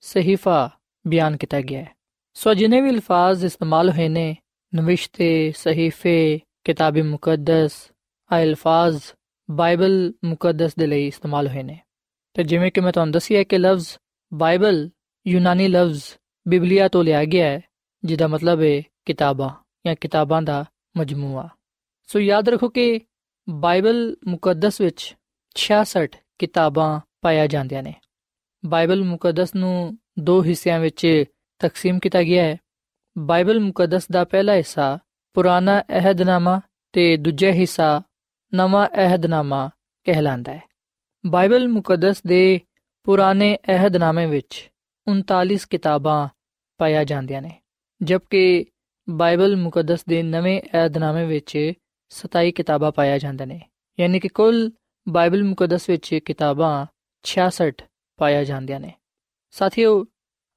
[0.00, 0.70] ਸਹੀਫਾ
[1.06, 1.96] ਬਿਆਨ ਕੀਤਾ ਗਿਆ ਹੈ।
[2.34, 4.36] ਸੋ ਜਿਨੇ ਵੀ ਅਲਫਾਜ਼ ਇਸਤੇਮਾਲ ਹੋਏ ਨੇ,
[4.74, 7.92] ਨਵਿਸ਼ਤੇ, ਸਹੀਫੇ, ਕਿਤਾਬੀ ਮੁਕੱਦਸ,
[8.32, 9.02] ਆ ਅਲਫਾਜ਼
[9.50, 11.80] ਬਾਈਬਲ ਮੁਕੱਦਸ ਦੇ ਲਈ ਇਸਤੇਮਾਲ ਹੋਏ ਨੇ।
[12.34, 13.88] ਤੇ ਜਿਵੇਂ ਕਿ ਮੈਂ ਤੁਹਾਨੂੰ ਦੱਸਿਆ ਕਿ ਲਫ਼ਜ਼
[14.34, 14.90] ਬਾਈਬਲ
[15.26, 16.02] ਯੂਨਾਨੀ ਲਫ਼ਜ਼
[16.48, 17.60] ਬਿਬਲੀਆ ਤੋਂ ਲਿਆ ਗਿਆ ਹੈ,
[18.04, 19.50] ਜਿਹਦਾ ਮਤਲਬ ਹੈ ਕਿਤਾਬਾਂ
[19.86, 20.64] ਜਾਂ ਕਿਤਾਬਾਂ ਦਾ
[20.96, 21.48] ਮਜਮੂਆ।
[22.02, 23.00] ਸੋ ਯਾਦ ਰੱਖੋ ਕਿ
[23.48, 25.16] ਬਾਈਬਲ ਮੁਕੱਦਸ ਵਿੱਚ
[25.54, 27.94] 66 ਕਿਤਾਬਾਂ ਪਾਇਆ ਜਾਂਦੀਆਂ ਨੇ।
[28.66, 31.24] ਬਾਈਬਲ ਮੁਕੱਦਸ ਨੂੰ ਦੋ ਹਿੱਸਿਆਂ ਵਿੱਚ
[31.58, 32.56] ਤਕਸੀਮ ਕੀਤਾ ਗਿਆ ਹੈ।
[33.18, 34.98] ਬਾਈਬਲ ਮੁਕੱਦਸ ਦਾ ਪਹਿਲਾ ਹਿੱਸਾ,
[35.34, 36.60] ਪੁਰਾਣਾ ਅਹਿਦਨਾਮਾ
[36.92, 38.02] ਤੇ ਦੂਜਾ ਹਿੱਸਾ,
[38.54, 39.70] ਨਵਾਂ ਅਹਿਦਨਾਮਾ
[40.04, 40.62] ਕਹਿਲਾਂਦਾ ਹੈ।
[41.26, 42.60] ਬਾਈਬਲ ਮੁਕੱਦਸ ਦੇ
[43.04, 44.70] ਪੁਰਾਣੇ ਅਹਿਦਨਾਮੇ ਵਿੱਚ
[45.06, 46.28] 39 ਕਿਤਾਬਾਂ
[46.78, 47.60] ਪਾਇਆ ਜਾਂਦੀਆਂ ਨੇ,
[48.02, 48.64] ਜਦਕਿ
[49.10, 51.72] ਬਾਈਬਲ ਮੁਕੱਦਸ ਦੇ ਨਵੇਂ ਅਹਿਦਨਾਮੇ ਵਿੱਚ
[52.10, 53.60] 27 ਕਿਤਾਬਾਂ ਪਾਇਆ ਜਾਂਦੇ ਨੇ।
[54.00, 54.70] ਯਾਨੀ ਕਿ ਕੁੱਲ
[55.08, 56.86] ਬਾਈਬਲ ਮੁਕੱਦਸ ਵਿੱਚ ਕਿਤਾਬਾਂ
[57.22, 58.94] 66 ਪਾਇਆ ਜਾਂਦੀਆਂ ਨੇ।
[59.50, 60.04] ਸਾਥੀਓ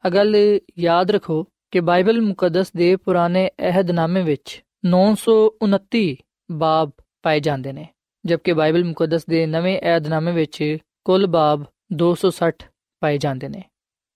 [0.07, 6.15] ਅਗਲ ਯਾਦ ਰੱਖੋ ਕਿ ਬਾਈਬਲ ਮੁਕੱਦਸ ਦੇ ਪੁਰਾਣੇ ਅਹਿਦਨਾਮੇ ਵਿੱਚ 929
[6.51, 6.91] ਬਾਬ
[7.23, 7.87] ਪਾਏ ਜਾਂਦੇ ਨੇ,
[8.25, 12.67] ਜਦਕਿ ਬਾਈਬਲ ਮੁਕੱਦਸ ਦੇ ਨਵੇਂ ਅਹਿਦਨਾਮੇ ਵਿੱਚ ਕੁੱਲ ਬਾਬ 260
[12.99, 13.63] ਪਾਏ ਜਾਂਦੇ ਨੇ।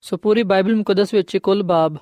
[0.02, 1.98] ਸੋ ਪੂਰੀ ਬਾਈਬਲ ਮੁਕੱਦਸ ਵਿੱਚ ਕੁੱਲ ਬਾਬ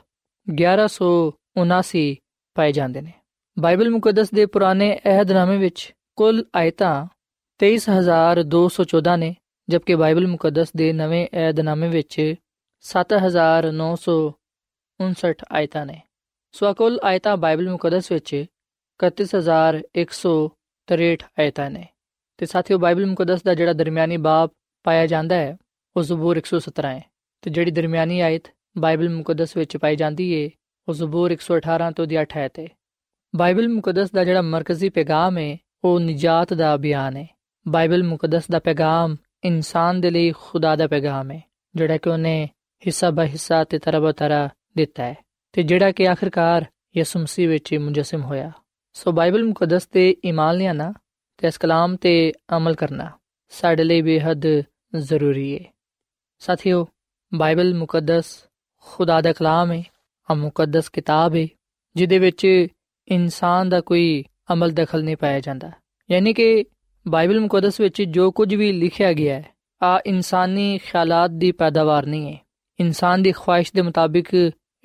[0.48, 2.16] 1179
[2.56, 3.12] ਪਾਏ ਜਾਂਦੇ ਨੇ।
[3.60, 7.08] ਬਾਈਬਲ ਮੁਕੱਦਸ ਦੇ ਪੁਰਾਣੇ ਅਹਿਦਨਾਮੇ ਵਿੱਚ ਕੁੱਲ ਆਇਤਾਂ
[7.60, 9.36] 23214 ਨੇ,
[9.70, 12.36] ਜਦਕਿ ਬਾਈਬਲ ਮੁਕੱਦਸ ਦੇ ਨਵੇਂ ਏਧਨਾਮੇ ਵਿੱਚ
[12.86, 16.02] 7959 ਆਇਤਾਂ ਨੇ
[16.52, 18.46] ਸੋ ਕੁੱਲ ਆਇਤਾਂ ਬਾਈਬਲ ਮੁਕੱਦਸ ਵਿੱਚ
[19.00, 21.88] 31163 ਆਇਤਾਂ ਨੇ।
[22.38, 24.50] ਤੇ ਸਾਥੀਓ, ਬਾਈਬਲ ਮੁਕੱਦਸ ਦਾ ਜਿਹੜਾ ਦਰਮਿਆਨੀ ਬਾਬ
[24.84, 25.58] ਪਾਇਆ ਜਾਂਦਾ ਹੈ,
[25.98, 27.04] ਉਹ ਜ਼ਬੂਰ 117 ਹੈ।
[27.42, 28.44] ਤੇ ਜਿਹੜੀ ਦਰਮਿਆਨੀ ਆਇਤ
[28.78, 30.50] ਬਾਈਬਲ ਮੁਕੱਦਸ ਵਿੱਚ ਪਾਈ ਜਾਂਦੀ ਹੈ
[30.88, 32.68] ਉਹ ਜ਼ਬੂਰ 118 ਤੋਂ ਦੀ 8 ਹੈ ਤੇ
[33.36, 37.28] ਬਾਈਬਲ ਮੁਕੱਦਸ ਦਾ ਜਿਹੜਾ ਮਰਕਜ਼ੀ ਪੈਗਾਮ ਹੈ ਉਹ ਨਜਾਤ ਦਾ ਬਿਆਨ ਹੈ
[37.68, 41.42] ਬਾਈਬਲ ਮੁਕੱਦਸ ਦਾ ਪੈਗਾਮ ਇਨਸਾਨ ਦੇ ਲਈ ਖੁਦਾ ਦਾ ਪੈਗਾਮ ਹੈ
[41.76, 42.50] ਜਿਹੜਾ ਕਿ ਉਹਨੇ
[42.86, 45.16] ਹਿੱਸਾ ਬਾ ਹਿੱਸਾ ਤੇ ਤਰ੍ਹਾਂ ਬਾ ਤਰ੍ਹਾਂ ਦਿੱਤਾ ਹੈ।
[45.54, 46.66] ਤੇ ਜਿਹੜਾ ਕਿ ਆਖਰਕਾਰ
[46.98, 48.52] ਯਿਸੂ ਮਸੀਹ ਵਿੱਚ ਮੁਜਸਮ ਹੋਇਆ।
[48.94, 50.94] ਸੋ ਬਾਈਬਲ ਮੁਕੱਦਸ ਤੇ ਈਮਾਨ ਲਿਆਣਾ
[51.38, 53.12] ਤੇ ਇਸ ਕਲਾਮ ਤੇ ਅਮਲ ਕਰਨਾ
[53.50, 54.64] ਸਾਡੇ ਲਈ ਬੇहद
[54.98, 55.64] ਜ਼ਰੂਰੀ ਹੈ
[56.40, 56.88] ਸਾਥੀਓ,
[57.34, 58.46] ਬਾਈਬਲ ਮੁਕੱਦਸ
[58.78, 59.84] ਖੁਦਾ ਦਾ ਕਲਾਮ ਹੈ
[60.32, 61.48] ਆ ਮੁਕੱਦਸ ਕਿਤਾਬ ਹੈ
[61.96, 62.68] ਜਿਹਦੇ ਵਿੱਚ
[63.08, 65.72] ਇਨਸਾਨ ਦਾ ਕੋਈ ਅਮਲ ਦਖਲ ਨਹੀਂ ਪਾਇਆ ਜਾਂਦਾ।
[66.12, 66.66] ਯਾਨੀ ਕਿ
[67.08, 69.46] ਬਾਈਬਲ ਮੁਕੱਦਸ ਵਿੱਚ ਜੋ ਕੁਝ ਵੀ ਲਿਖਿਆ ਗਿਆ ਹੈ
[69.84, 72.45] ਆ ਇਨਸਾਨੀ ਖਿਆਲਾਤ ਦੀ ਪੈਦਾਵਾਰ ਨਹੀਂ ਹੈ
[72.80, 74.34] ਇਨਸਾਨ ਦੀ ਖੁਆਇਸ਼ ਦੇ ਮੁਤਾਬਿਕ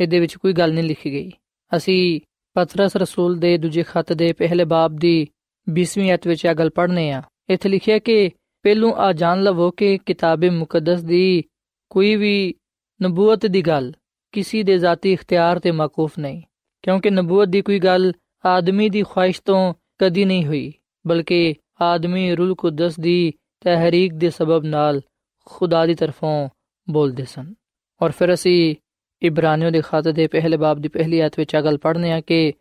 [0.00, 1.30] ਇਹਦੇ ਵਿੱਚ ਕੋਈ ਗੱਲ ਨਹੀਂ ਲਿਖੀ ਗਈ।
[1.76, 2.20] ਅਸੀਂ
[2.56, 5.26] ਪਤਰਸ ਰਸੂਲ ਦੇ ਦੂਜੇ ਖੱਤ ਦੇ ਪਹਿਲੇ ਬਾਬ ਦੀ
[5.66, 8.30] 20ਵੀਂ ਅਧ ਵਿੱਚ ਇਹ ਗੱਲ ਪੜ੍ਹਨੇ ਆ। ਇੱਥੇ ਲਿਖਿਆ ਕਿ
[8.64, 11.42] ਪਹਿਲੋਂ ਆ ਜਾਣ ਲਵੋ ਕਿ ਕਿਤਾਬੇ ਮੁਕੱਦਸ ਦੀ
[11.90, 12.54] ਕੋਈ ਵੀ
[13.00, 13.92] ਨਬੂਵਤ ਦੀ ਗੱਲ
[14.32, 16.42] ਕਿਸੇ ਦੇ ਜ਼ਾਤੀ ਇਖਤਿਆਰ ਤੇ ਮਾਕੂਫ ਨਹੀਂ,
[16.82, 18.12] ਕਿਉਂਕਿ ਨਬੂਵਤ ਦੀ ਕੋਈ ਗੱਲ
[18.46, 20.72] ਆਦਮੀ ਦੀ ਖੁਆਇਸ਼ ਤੋਂ ਕਦੀ ਨਹੀਂ ਹੋਈ,
[21.06, 25.00] ਬਲਕਿ ਆਦਮੀ ਰੂਲ ਕੁਦਸ ਦੀ ਤਹਿਰੀਕ ਦੇ ਸਬਬ ਨਾਲ
[25.46, 26.48] ਖੁਦਾ ਦੀ ਤਰਫੋਂ
[26.88, 27.54] ਬੋਲਦੇ ਸਨ।
[28.02, 28.74] ਔਰ ਫਿਰ ਅਸੀਂ
[29.22, 32.52] ਇਬਰਾਨੀਓ ਦੇ ਖਾਤੇ ਦੇ ਪਹਿਲੇ ਬਾਬ ਦੀ ਪਹਿਲੀ ਆਇਤ ਵਿੱਚ ਅਗਲ ਪੜ੍ਹਨੇ ਆ ਕਿ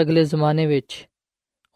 [0.00, 1.08] ਅਗਲੇ ਜ਼ਮਾਨੇ ਵਿੱਚ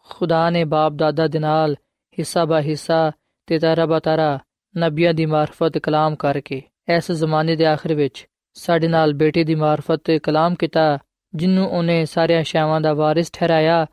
[0.09, 1.75] ਖੁਦਾ ਨੇ ਬਾਪ ਦਾਦਾ ਦੇ ਨਾਲ
[2.17, 3.11] ਹਿੱਸਾ ਬਾ ਹਿੱਸਾ
[3.47, 4.39] ਤੇ ਤਾਰਾ ਬਾ ਤਾਰਾ
[4.77, 6.61] ਨਬੀਆਂ ਦੀ ਮਾਰਫਤ ਕਲਾਮ ਕਰਕੇ
[6.97, 10.97] ਇਸ ਜ਼ਮਾਨੇ ਦੇ ਆਖਰ ਵਿੱਚ ਸਾਡੇ ਨਾਲ ਬੇਟੇ ਦੀ ਮਾਰਫਤ ਤੇ ਕਲਾਮ ਕੀਤਾ,
[11.35, 13.85] ਜਿੰਨੂੰ ਉਹਨੇ ਸਾਰਿਆਂ ਸ਼ਾਵਾਂ ਦਾ ਵਾਰਿਸ ਠਹਿਰਾਇਆ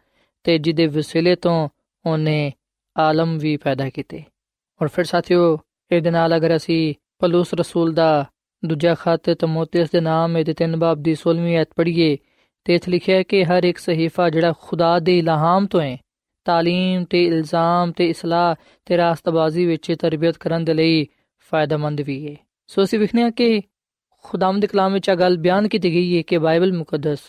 [0.44, 1.68] ਤੇ ਜਿਹਦੇ ਵਸੀਲੇ ਤੋਂ
[2.04, 2.52] ਉਹਨੇ
[2.98, 4.22] ਆਲਮ ਵੀ ਪੈਦਾ ਕੀਤੇ।
[4.80, 5.58] ਔਰ ਫਿਰ ਸਾਥੀਓ,
[5.90, 8.24] ਇਹਦੇ ਨਾਲ ਅਗਰ ਅਸੀਂ ਪਲੂਸ ਰਸੂਲ ਦਾ
[8.63, 12.17] ਦੂਜਾ ਖਤ ਤਮੋਥੀਸ ਦੇ ਨਾਮ ਇਹਦੇ ਤਿੰਨ ਬਾਬ ਦੀ 16ਵੀਂ ਆਇਤ ਪੜ੍ਹੀਏ
[12.65, 15.95] ਤੇ ਇਥੇ ਲਿਖਿਆ ਹੈ ਕਿ ਹਰ ਇੱਕ ਸਹੀਫਾ ਜਿਹੜਾ ਖੁਦਾ ਦੇ ਇਲਹਾਮ ਤੋਂ ਹੈ
[16.45, 18.56] تعلیم ਤੇ ਇਲਜ਼ਾਮ ਤੇ ਇਸਲਾਹ
[18.88, 21.06] ਤੇ ਰਾਸਤਬਾਜ਼ੀ ਵਿੱਚ ਤਰਬੀਅਤ ਕਰਨ ਦੇ ਲਈ
[21.52, 22.36] ਫਾਇਦੇਮੰਦ ਵੀ ਹੈ
[22.69, 23.62] ਸੋ ਅਸੀਂ ਵਿਖਨੇ ਕਿ
[24.26, 27.19] ਖੁਦਾਮ ਦੇ ਕਲਾਮ ਵਿੱਚ ਇਹ ਗੱਲ ਬਿਆਨ ਕੀਤੀ ਗਈ ਹੈ ਕਿ ਬਾਈਬਲ ਮੁਕੱਦਸ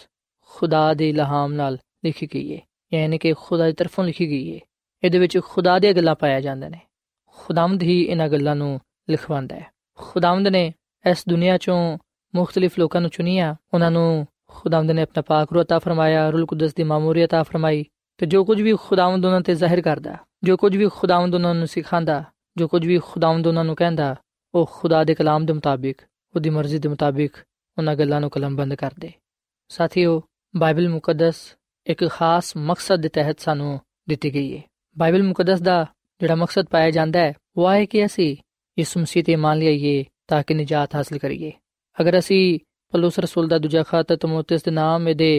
[0.51, 2.61] ਖੁਦਾ ਦੇ ਇਲਹਾਮ ਨਾਲ ਲਿਖੀ ਗਈ ਹੈ
[2.93, 4.59] ਯਾਨੀ ਕਿ ਖੁਦਾ ਦੀ ਤਰਫੋਂ ਲਿਖੀ ਗਈ ਹੈ
[5.03, 6.79] ਇਹਦੇ ਵਿੱਚ ਖੁਦਾ ਦੀਆਂ ਗੱਲਾਂ ਪਾਇਆ ਜਾਂਦੇ ਨੇ
[7.37, 8.79] ਖੁਦਾਮਦ ਹੀ ਇਹਨਾਂ ਗੱਲਾਂ ਨੂੰ
[9.11, 10.73] ਲਿਖਵਾਉਂਦਾ ਹੈ ਖੁਦਾਵੰਦ ਨੇ
[11.05, 11.99] ਇਸ ਦੁਨੀਆ ਚੋਂ
[12.35, 16.75] ਮੁxtਲਿਫ ਲੋਕਾਂ ਨੂੰ ਚੁਣਿਆ ਉਹਨਾਂ ਨੂੰ ਖੁਦਾਵੰਦ ਨੇ ਆਪਣਾ ਪਾਕ ਰੂਹ عطا ਫਰਮਾਇਆ ਰੂਲ ਕੁਦਸ
[16.75, 17.85] ਦੀ ਮਾਮੂਰੀਅਤ عطا ਫਰਮਾਈ
[18.21, 21.67] ਤੇ ਜੋ ਕੁਝ ਵੀ ਖੁਦਾਵੰਦ ਉਹਨਾਂ ਤੇ ਜ਼ਾਹਿਰ ਕਰਦਾ ਜੋ ਕੁਝ ਵੀ ਖੁਦਾਵੰਦ ਉਹਨਾਂ ਨੂੰ
[21.67, 22.25] ਸਿਖਾਉਂਦਾ
[22.57, 24.17] ਜੋ ਕੁਝ ਵੀ ਖੁਦਾਵੰਦ ਉਹਨਾਂ ਨੂੰ ਕਹਿੰਦਾ
[24.55, 26.03] ਉਹ ਖੁਦਾ ਦੇ ਕਲਾਮ ਦੇ ਮੁਤਾਬਿਕ
[26.35, 27.37] ਉਹਦੀ ਮਰਜ਼ੀ ਦੇ ਮੁਤਾਬਿਕ
[27.79, 29.13] ਉਹਨਾਂ ਗੱਲਾਂ ਨੂੰ ਕਲਮਬੰਦ ਕਰਦੇ
[29.71, 30.23] ਸਾਥੀਓ
[30.57, 31.37] ਬਾਈਬਲ ਮੁਕੱਦਸ
[31.87, 34.63] ਇੱਕ ਖਾਸ ਮਕਸਦ ਦੇ ਤਹਿਤ ਸਾਨੂੰ ਦਿੱਤੀ ਗਈ ਹੈ
[34.97, 35.87] ਬਾਈਬਲ ਮੁਕੱਦਸ ਦਾ
[36.21, 38.37] ਜਿਹੜਾ ਮਕਸਦ ਪਾਇਆ ਜਾਂਦਾ ਹੈ ਉਹ ਹੈ ਕਿ ਅਸੀਂ
[38.79, 41.52] ਯਿਸੂ ਮਸੀਹ ਤੇ ਮੰਨ ਲਈਏ ਤਾਂ ਕਿ ਨਜਾਤ ਹਾਸਲ ਕਰੀਏ
[41.98, 42.60] ਅਗਰ ਅਸੀਂ
[42.94, 45.32] ਪਲੂਸ ਰਸੂਲ ਦਾ ਦੂਜਾ ਖਤ ਤਮੋਥਿਸ ਦੇ ਨਾਮ ਇਹਦੇ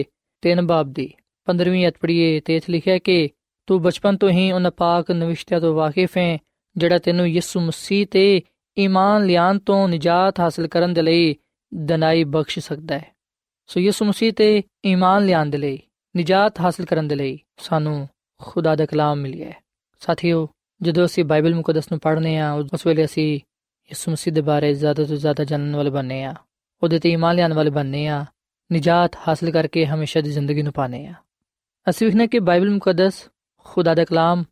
[0.43, 1.09] 3 ਬਾਬ ਦੀ
[1.47, 3.29] 15ਵੀਂ ਅਧ ਪੜ੍ਹੀਏ ਤੇ ਇਥੇ ਲਿਖਿਆ ਕਿ
[3.67, 6.37] ਤੂੰ ਬਚਪਨ ਤੋਂ ਹੀ ਉਹਨਾਂ ਪਾਕ ਨਵਿਸ਼ਤਿਆਂ ਤੋਂ ਵਾਕਿਫ ਹੈ
[6.75, 8.41] ਜਿਹੜਾ ਤੈਨੂੰ ਯਿਸੂ ਮਸੀਹ ਤੇ
[8.77, 11.35] ਈਮਾਨ ਲਿਆਨ ਤੋਂ ਨਜਾਤ ਹਾਸਲ ਕਰਨ ਦੇ ਲਈ
[11.71, 13.11] ਦਨਾਈ ਬਖਸ਼ ਸਕਦਾ ਹੈ
[13.69, 15.79] ਸੋ ਯਿਸੂ ਮਸੀਹ ਤੇ ਈਮਾਨ ਲਿਆਨ ਦੇ ਲਈ
[16.15, 18.07] ਨਜਾਤ ਹਾਸਲ ਕਰਨ ਦੇ ਲਈ ਸਾਨੂੰ
[18.41, 19.59] ਖੁਦਾ ਦਾ ਕਲਾਮ ਮਿਲਿਆ ਹੈ
[20.01, 20.47] ਸਾਥੀਓ
[20.81, 23.39] ਜਦੋਂ ਅਸੀਂ ਬਾਈਬਲ ਮੁਕੱਦਸ ਨੂੰ ਪੜ੍ਹਨੇ ਆ ਉਸ ਵੇਲੇ ਅਸੀਂ
[23.89, 26.33] ਯਿਸੂ ਮਸੀਹ ਦੇ ਬਾਰੇ ਜ਼ਿਆਦਾ ਤੋਂ ਜ਼ਿਆਦਾ ਜਾਣਨ ਵਾਲੇ ਬਣਨੇ ਆ।
[26.83, 28.25] ਉਹਦੇ ਤੇ ਈਮਾਨ ਲਿਆਉਣ ਵਾਲੇ ਬਣਨੇ ਆ।
[28.73, 31.13] ਨਜਾਤ ਹਾਸਲ ਕਰਕੇ ਹਮੇਸ਼ਾ ਦੀ ਜ਼ਿੰਦਗੀ ਨੂੰ ਪਾਣੇ ਆ।
[31.89, 34.43] ਅਸੀਂ ਵਿਖਨੇ ਕਿ ਬਾਈਬਲ ਮੁਕੱਦਸ, ਖੁਦਾ ਦਾ ਕਲਾਮ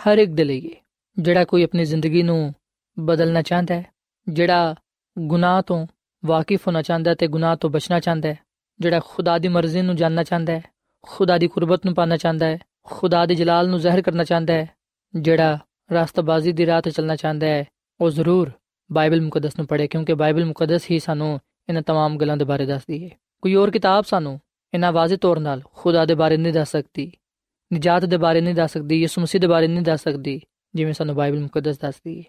[0.00, 0.76] ਹਰ ਇੱਕ ਦੇ ਲਈ
[1.18, 2.54] ਜਿਹੜਾ ਕੋਈ ਆਪਣੀ ਜ਼ਿੰਦਗੀ ਨੂੰ
[2.98, 3.86] ਬਦਲਣਾ ਚਾਹੁੰਦਾ ਹੈ,
[4.28, 4.74] ਜਿਹੜਾ
[5.18, 5.86] ਗੁਨਾਹ ਤੋਂ
[6.24, 8.38] ਵਾਕਿਫ ਹੋਣਾ ਚਾਹੁੰਦਾ ਤੇ ਗੁਨਾਹ ਤੋਂ ਬਚਣਾ ਚਾਹੁੰਦਾ ਹੈ,
[8.80, 10.62] ਜਿਹੜਾ ਖੁਦਾ ਦੀ ਮਰਜ਼ੀ ਨੂੰ ਜਾਨਣਾ ਚਾਹੁੰਦਾ ਹੈ,
[11.02, 14.68] ਖੁਦਾ ਦੀ ਕੁਰਬਤ ਨੂੰ ਪਾਣਾ ਚਾਹੁੰਦਾ ਹੈ, ਖੁਦਾ ਦੇ ਜਲਾਲ ਨੂੰ ਜ਼ਾਹਿਰ ਕਰਨਾ ਚਾਹੁੰਦਾ ਹੈ,
[15.14, 15.58] ਜਿਹੜਾ
[15.92, 17.64] ਰਸਤਬਾਜ਼ੀ ਦੀ ਰਾਹ ਤੇ ਚੱਲਣਾ ਚਾਹੁੰਦਾ ਹੈ,
[18.00, 18.50] ਉਹ ਜ਼ਰੂਰ
[18.89, 23.03] ਬਾਈਬਲ ਮੁਕੱਦਸ ਨੂੰ ਪੜ੍ਹੇ ਕਿਉਂਕਿ ਬਾਈਬਲ ਮੁਕੱਦਸ ਹੀ ਸਾਨੂੰ ਇਹਨਾਂ तमाम ਗੱਲਾਂ ਦੇ ਬਾਰੇ ਦੱਸਦੀ
[23.03, 23.09] ਹੈ
[23.41, 24.39] ਕੋਈ ਹੋਰ ਕਿਤਾਬ ਸਾਨੂੰ
[24.73, 27.11] ਇਹਨਾਂ ਵਾਜ਼ਿਹ ਤੌਰ 'ਤੇ ਖੁਦਾ ਦੇ ਬਾਰੇ ਨਹੀਂ ਦੱਸ ਸਕਦੀ
[27.71, 30.39] ਨਜਾਤ ਦੇ ਬਾਰੇ ਨਹੀਂ ਦੱਸ ਸਕਦੀ ਯਿਸੂ ਮਸੀਹ ਦੇ ਬਾਰੇ ਨਹੀਂ ਦੱਸ ਸਕਦੀ
[30.73, 32.23] ਜਿਵੇਂ ਸਾਨੂੰ ਬਾਈਬਲ ਮੁਕੱਦਸ ਦੱਸਦੀ ਹੈ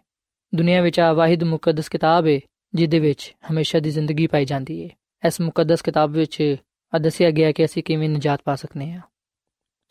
[0.52, 2.38] ਦੁਨੀਆ ਵਿੱਚ ਆ ਵਾਹਿਦ ਮੁਕੱਦਸ ਕਿਤਾਬ ਹੈ
[2.74, 4.88] ਜਿਹਦੇ ਵਿੱਚ ਹਮੇਸ਼ਾ ਦੀ ਜ਼ਿੰਦਗੀ ਪਾਈ ਜਾਂਦੀ ਹੈ
[5.22, 6.42] ਇਸ ਮੁਕੱਦਸ ਕਿਤਾਬ ਵਿੱਚ
[6.92, 9.00] ਆ ਦੱਸਿਆ ਗਿਆ ਕਿ ਅਸੀਂ ਕਿਵੇਂ ਨਜਾਤ ਪਾ ਸਕਨੇ ਆ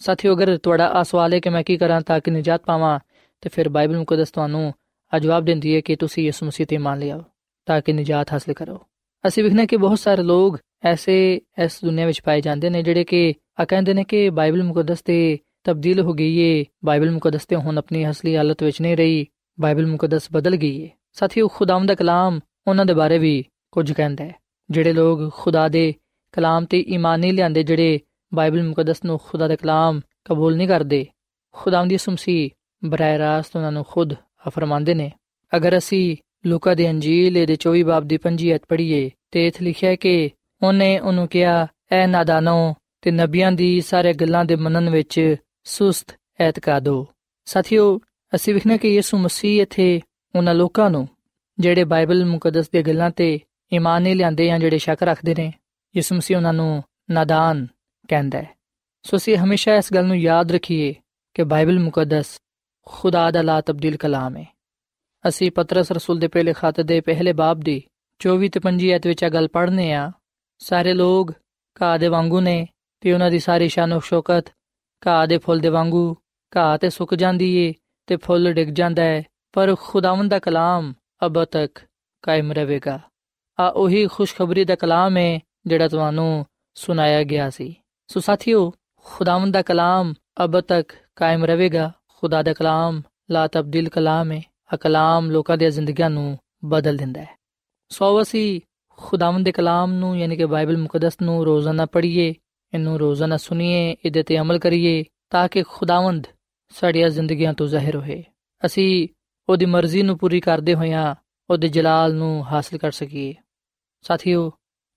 [0.02, 3.00] ਸਾਥੀਓ ਅਗਰ ਤੁਹਾਡਾ ਆ ਸਵਾਲ ਹੈ ਕਿ ਮੈਂ ਕੀ ਕਰਾਂ ਤਾਂ ਕਿ ਨਜਾਤ ਪਾਵਾਂ
[3.42, 4.74] ਤੇ ਫਿਰ ਬਾਈਬਲ ਮੁਕੱਦਸ ਤੁਹਾਨੂੰ
[5.15, 7.23] ਆ ਜਵਾਬ ਦਿੰਦੀ ਹੈ ਕਿ ਤੁਸੀਂ ਯਿਸੂ ਮਸੀਹ ਤੇ ਮੰਨ ਲਿਆਓ
[7.67, 8.79] ਤਾਂ ਕਿ ਨਜਾਤ ਹਾਸਲ ਕਰੋ।
[9.27, 13.35] ਅਸੀਂ ਵਿਖਨੇ ਕਿ ਬਹੁਤ ਸਾਰੇ ਲੋਕ ਐਸੇ ਇਸ ਦੁਨੀਆ ਵਿੱਚ ਪਾਏ ਜਾਂਦੇ ਨੇ ਜਿਹੜੇ ਕਿ
[13.61, 17.79] ਆ ਕਹਿੰਦੇ ਨੇ ਕਿ ਬਾਈਬਲ ਮੁਕੱਦਸ ਤੇ ਤਬਦੀਲ ਹੋ ਗਈ ਏ। ਬਾਈਬਲ ਮੁਕੱਦਸ ਤੇ ਹੁਣ
[17.79, 19.27] ਆਪਣੀ ਅਸਲੀ ਹਾਲਤ ਵਿੱਚ ਨਹੀਂ ਰਹੀ।
[19.61, 24.25] ਬਾਈਬਲ ਮੁਕੱਦਸ ਬਦਲ ਗਈ ਏ। ਸਾਥੀਓ ਖੁਦਾਮ ਦਾ ਕਲਾਮ ਉਹਨਾਂ ਦੇ ਬਾਰੇ ਵੀ ਕੁਝ ਕਹਿੰਦਾ
[24.25, 24.35] ਹੈ।
[24.71, 25.95] ਜਿਹੜੇ ਲੋਕ ਖੁਦਾ ਦੇ
[26.33, 28.01] ਕਲਾਮ ਤੇ ਈਮਾਨ ਨਹੀਂ ਲਿਆਂਦੇ ਜਿਹੜੇ
[28.35, 31.07] ਬਾਈਬਲ ਮੁਕੱਦਸ ਨੂੰ ਖੁਦਾ ਦਾ ਕਲਾਮ ਕਬੂਲ ਨਹੀਂ ਕਰਦੇ
[31.53, 32.51] ਖੁਦਾਮ ਦੀ ਸੁਮਸੀ
[32.85, 34.15] ਬਰਾਏ ਰਾਸਤ ਉਹਨਾਂ ਨੂੰ ਖੁਦ
[34.49, 35.13] ਫਰਮਾਉਂਦੇ ਨੇ,
[35.57, 39.97] ਅਗਰ ਅਸੀਂ ਲੂਕਾ ਦੇ ਅੰਜੀਲ ਦੇ 24 ਬਾਬ ਦੀ 5 ਅਧ ਪੜ੍ਹੀਏ ਤੇ ਇਥੇ ਲਿਖਿਆ
[39.97, 40.31] ਕਿ
[40.63, 47.07] ਉਹਨੇ ਉਹਨੂੰ ਕਿਹਾ, ਐ ਨਾਦਾਨੋ, ਤੇ ਨਬੀਆਂ ਦੀ ਸਾਰੇ ਗੱਲਾਂ ਦੇ ਮੰਨਣ ਵਿੱਚ ਸੁਸਤ ਐਤਕਾਦੋ
[47.45, 48.01] ਸਾਥੀਓ,
[48.35, 50.01] ਅਸੀਂ ਵਿਖਣਾ ਕਿ ਯਿਸੂ ਮਸੀਹ ਇਥੇ
[50.35, 51.09] ਉਹਨਾਂ ਲੋਕਾਂ ਨੂੰ
[51.59, 53.41] ਜਿਹੜੇ ਬਾਈਬਲ ਮੁਕੱਦਸ ਦੀਆਂ ਗੱਲਾਂ ਤੇ
[53.73, 55.53] ਈਮਾਨ ਨਹੀਂ ਲਿਆਂਦੇ ਜਾਂ ਜਿਹੜੇ ਸ਼ੱਕ ਰੱਖਦੇ ਨੇ,
[55.97, 57.67] ਯਿਸੂ ਮਸੀਹ ਉਹਨਾਂ ਨੂੰ ਨਾਦਾਨ
[58.09, 58.51] ਕਹਿੰਦਾ ਹੈ।
[59.03, 60.95] ਸੋ ਅਸੀਂ ਹਮੇਸ਼ਾ ਇਸ ਗੱਲ ਨੂੰ ਯਾਦ ਰੱਖੀਏ
[61.35, 62.41] ਕਿ ਬਾਈਬਲ ਮੁਕੱਦਸ
[62.93, 64.47] ਖੁਦਾ ਦਾ ਲਾ ਤਬਦੀਲ ਕਲਾਮ ਹੈ
[65.29, 67.83] ਅਸੀਂ ਪਤਰਸ ਰਸੂਲ ਦੇ ਪਹਿਲੇ ਖਾਤੇ ਦੇ ਪਹਿਲੇ ਬਾਬ ਦੀ
[68.21, 70.13] 24 ਤੇ 25 ਐਤ ਵਿੱਚ ਇਹ ਗੱਲ ਪੜ੍ਹਨੇ ਆ,
[70.59, 71.33] ਸਾਰੇ ਲੋਕ
[71.83, 72.69] ਘਾਹ ਦੇ ਵਾਂਗੂ ਨੇ
[73.01, 74.45] ਤੇ ਉਹਨਾਂ ਦੀ ਸਾਰੀ ਸ਼ਾਨ ਸ਼ੌਕਤ
[75.07, 76.17] ਘਾਹ ਦੇ ਫੁੱਲ ਦੇ ਵਾਂਗੂ
[76.57, 77.75] ਘਾਹ ਤੇ ਸੁੱਕ ਜਾਂਦੀ ਏ
[78.07, 79.23] ਤੇ ਫੁੱਲ ਡਿੱਗ ਜਾਂਦਾ ਹੈ
[79.53, 80.93] ਪਰ ਖੁਦਾਵੰਦ ਦਾ ਕਲਾਮ
[81.27, 81.79] ਅਬ ਤੱਕ
[82.23, 83.01] ਕਾਇਮ ਰਹੇਗਾ।
[83.61, 87.77] ਆ ਉਹੀ ਖੁਸ਼ਖਬਰੀ ਦਾ ਕਲਾਮ ਹੈ ਜਿਹੜਾ ਤੁਹਾਨੂੰ ਸੁਣਾਇਆ ਗਿਆ ਸੀ।
[88.07, 88.73] ਸੋ ਸਾਥੀਓ,
[89.05, 94.43] ਖੁਦਾਵੰਦ ਦਾ ਕਲਾਮ ਅਬ ਤੱਕ ਕਾਇਮ ਰਹੇਗਾ। ਖੁਦਾ ਦਾ ਕਲਾਮ ਲਾ ਤਬਦੀਲ ਕਲਾਮ ਹੈ
[94.75, 97.39] ਆ ਕਲਾਮ ਲੋਕਾਂ ਦੀਆਂ ਜ਼ਿੰਦਗੀਆਂ ਨੂੰ ਬਦਲ ਦਿੰਦਾ ਹੈ।
[97.89, 102.35] ਸੋ ਅਸੀਂ ਖੁਦਾਵੰਦ ਦੇ ਕਲਾਮ ਨੂੰ, ਯਾਨੀ ਕਿ ਬਾਈਬਲ ਮੁਕੱਦਸ ਨੂੰ ਰੋਜ਼ਾਨਾ ਪੜ੍ਹੀਏ,
[102.75, 106.27] ਇਹਨੂੰ ਰੋਜ਼ਾਨਾ ਸੁਣੀਏ, ਇਹਦੇ ਤੇ ਅਮਲ ਕਰੀਏ, ਤਾਂ ਕਿ ਖੁਦਾਵੰਦ
[106.69, 108.25] ਸਾਡੀਆਂ ਜ਼ਿੰਦਗੀਆਂ ਤੋਂ ਜ਼ਾਹਿਰ ਹੋਏ।
[108.67, 109.09] ਅਸੀਂ
[109.49, 111.15] ਉਹਦੀ ਮਰਜ਼ੀ ਨੂੰ ਪੂਰੀ ਕਰਦੇ ਹੋਇਆਂ
[111.51, 113.35] ਉਹਦੇ ਜਲਾਲ ਨੂੰ ਹਾਸਲ ਕਰ ਸਕੀਏ।
[114.03, 114.53] ਸਾਥੀਓ,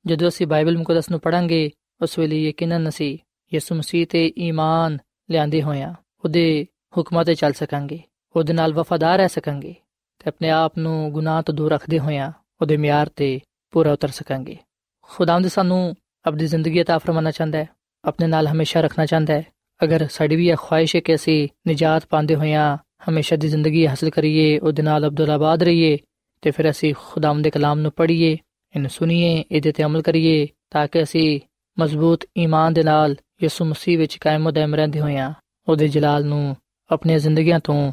[0.06, 3.18] ਜਦੋਂ ਅਸੀਂ ਬਾਈਬਲ ਮੁਕੱਦਸ ਨੂੰ ਪੜਾਂਗੇ ਉਸ ਵੇਲੇ ਯਕੀਨਨ ਅਸੀਂ
[3.54, 4.98] ਯਿਸੂ ਮਸੀਹ ਤੇ ਈਮਾਨ
[5.30, 6.66] ਲਿਆਂਦੇ ਹੋਇਆਂ ਉਹਦੇ
[6.98, 8.00] ਹੁਕਮਾਂ ਤੇ ਚੱਲ ਸਕਾਂਗੇ,
[8.36, 9.76] ਉਹਦੇ ਨਾਲ ਵਫادار ਰਹਿ ਸਕਾਂਗੇ
[10.20, 13.40] ਤੇ ਆਪਣੇ ਆਪ ਨੂੰ ਗੁਨਾਹ ਤੋਂ ਦੂਰ ਰੱਖਦੇ ਹੋਇਆਂ ਉਹਦੇ ਮਿਆਰ ਤੇ
[13.72, 14.58] ਪੂਰਾ ਉਤਰ ਸਕਾਂਗੇ।
[15.02, 17.68] ਖੁਦਾਵੰਦ ਸਾਨੂੰ ਆਪਣੀ ਜ਼ਿੰਦਗੀ عطا ਫਰਮਾਨਾ ਚਾਹੁੰਦਾ ਹੈ,
[18.04, 19.46] ਆਪਣੇ ਨਾਲ ਹਮੇਸ਼ਾ ਰੱਖਣਾ ਚਾਹੁੰਦਾ ਹੈ।
[19.84, 22.78] ਅਗਰ ਸਾਡੀ ਵੀ ਇਹ ਖੁਆਇਸ਼ ਹੈ ਕਿ ਅਸੀਂ ਨਜਾਤ ਪਾਉਂਦੇ ਹੋਇਆਂ
[23.10, 25.98] ਹਮੇਸ਼ਾ ਦੀ ਜ਼ਿੰਦਗੀ ਹਾਸਲ ਕਰੀਏ, ਉਹਦੇ ਨਾਲ ਅਬਦੁੱਲਾਬਾਦ ਰਹੀਏ
[26.42, 28.38] ਤੇ ਫਿਰ ਅਸੀਂ ਖੁਦਾਵੰਦ ਦੇ ਕਲਾਮ ਨੂੰ ਪੜ੍ਹੀਏ,
[28.76, 31.40] ਇਹਨੂੰ ਸੁਣੀਏ, ਇਹਦੇ ਤੇ ਅਮਲ ਕਰੀਏ ਤਾਂ ਕਿ ਅਸੀਂ
[31.78, 35.34] ਮਜ਼ਬੂਤ ਈਮਾਨ ਦੇ ਨਾਲ ਯਿਸੂ ਮਸੀਹ ਵਿੱਚ ਕਾਇਮ ਦائم ਰਹਿੰਦੇ ਹੋਇਆਂ
[35.68, 36.56] ਉਹਦੇ ਜਲਾਲ ਨੂੰ
[36.92, 37.92] ਆਪਣੀਆਂ ਜ਼ਿੰਦਗੀਆਂ ਤੋਂ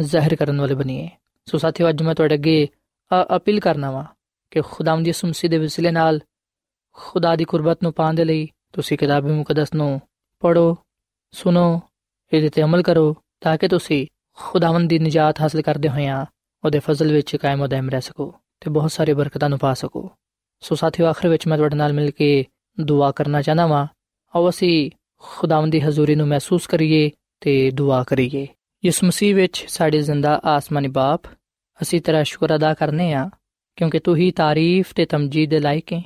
[0.00, 1.08] ਜ਼ਾਹਿਰ ਕਰਨ ਵਾਲੇ ਬਣੀਏ।
[1.44, 2.68] ਸੋ ਸਾਥੀਓ, ਅੱਜ ਮੈਂ ਤੁਹਾਡੇ ਅੱਗੇ
[3.36, 4.04] ਅਪੀਲ ਕਰਨਾ ਵਾ
[4.50, 6.20] ਕਿ ਖੁਦਾਵੰਦ ਯਿਸੂ ਮਸੀਹ ਦੇ ਵਸਿਲੇ ਨਾਲ
[6.92, 10.00] ਖੁਦਾ ਦੀ ਕੁਰਬਤ ਨੂੰ ਪਾਉਣ ਦੇ ਲਈ ਤੁਸੀਂ ਕਿਤਾਬ ਮੁਕੱਦਸ ਨੂੰ
[10.40, 10.76] ਪੜੋ
[11.32, 11.80] ਸੁਣੋ,
[12.32, 16.26] ਇਹਦੇ ਤੇ ਅਮਲ ਕਰੋ ਤਾਂ ਕਿ ਤੁਸੀਂ ਖੁਦਾਵੰਦ ਦੀ ਨਜਾਤ ਹਾਸਲ ਕਰਦੇ ਹੋਇਆ
[16.64, 20.10] ਉਹਦੇ ਫਜ਼ਲ ਵਿੱਚ ਕਾਇਮ ਹੋ ਦائم ਰਹਿ ਸਕੋ ਤੇ ਬਹੁਤ ਸਾਰੇ ਬਰਕਤਾਂ ਨੂੰ ਪਾ ਸਕੋ।
[20.60, 22.44] ਸੋ ਸਾਥੀਓ, ਆਖਰ ਵਿੱਚ ਮੈਂ ਤੁਹਾਡੇ ਨਾਲ ਮਿਲ ਕੇ
[22.80, 23.86] ਦੁਆ ਕਰਨਾ ਚਾਹਨਾ ਵਾਂ।
[24.36, 27.10] ਆਓ ਅਸੀਂ ਖੁਦਾਵੰਦ ਦੀ ਹਜ਼ੂਰੀ ਨੂੰ ਮਹਿਸੂਸ ਕਰੀਏ
[27.44, 28.46] ਤੇ ਦੁਆ ਕਰੀਏ।
[28.84, 31.20] ਯਿਸੂ ਮਸੀਹ ਵਿੱਚ ਸਾਡੇ ਜ਼ਿੰਦਾ ਆਸਮਾਨੀ ਬਾਪ।
[31.82, 33.30] ਅਸੀਂ ਤੇਰਾ ਸ਼ੁਕਰ ਅਦਾ ਕਰਨੇ ਆ,
[33.76, 36.02] ਕਿਉਂਕਿ ਤੂੰ ਹੀ ਤਾਰੀਫ ਤੇ ਤਮਜੀਦ ਦੇ ਲਾਇਕ ਹੈ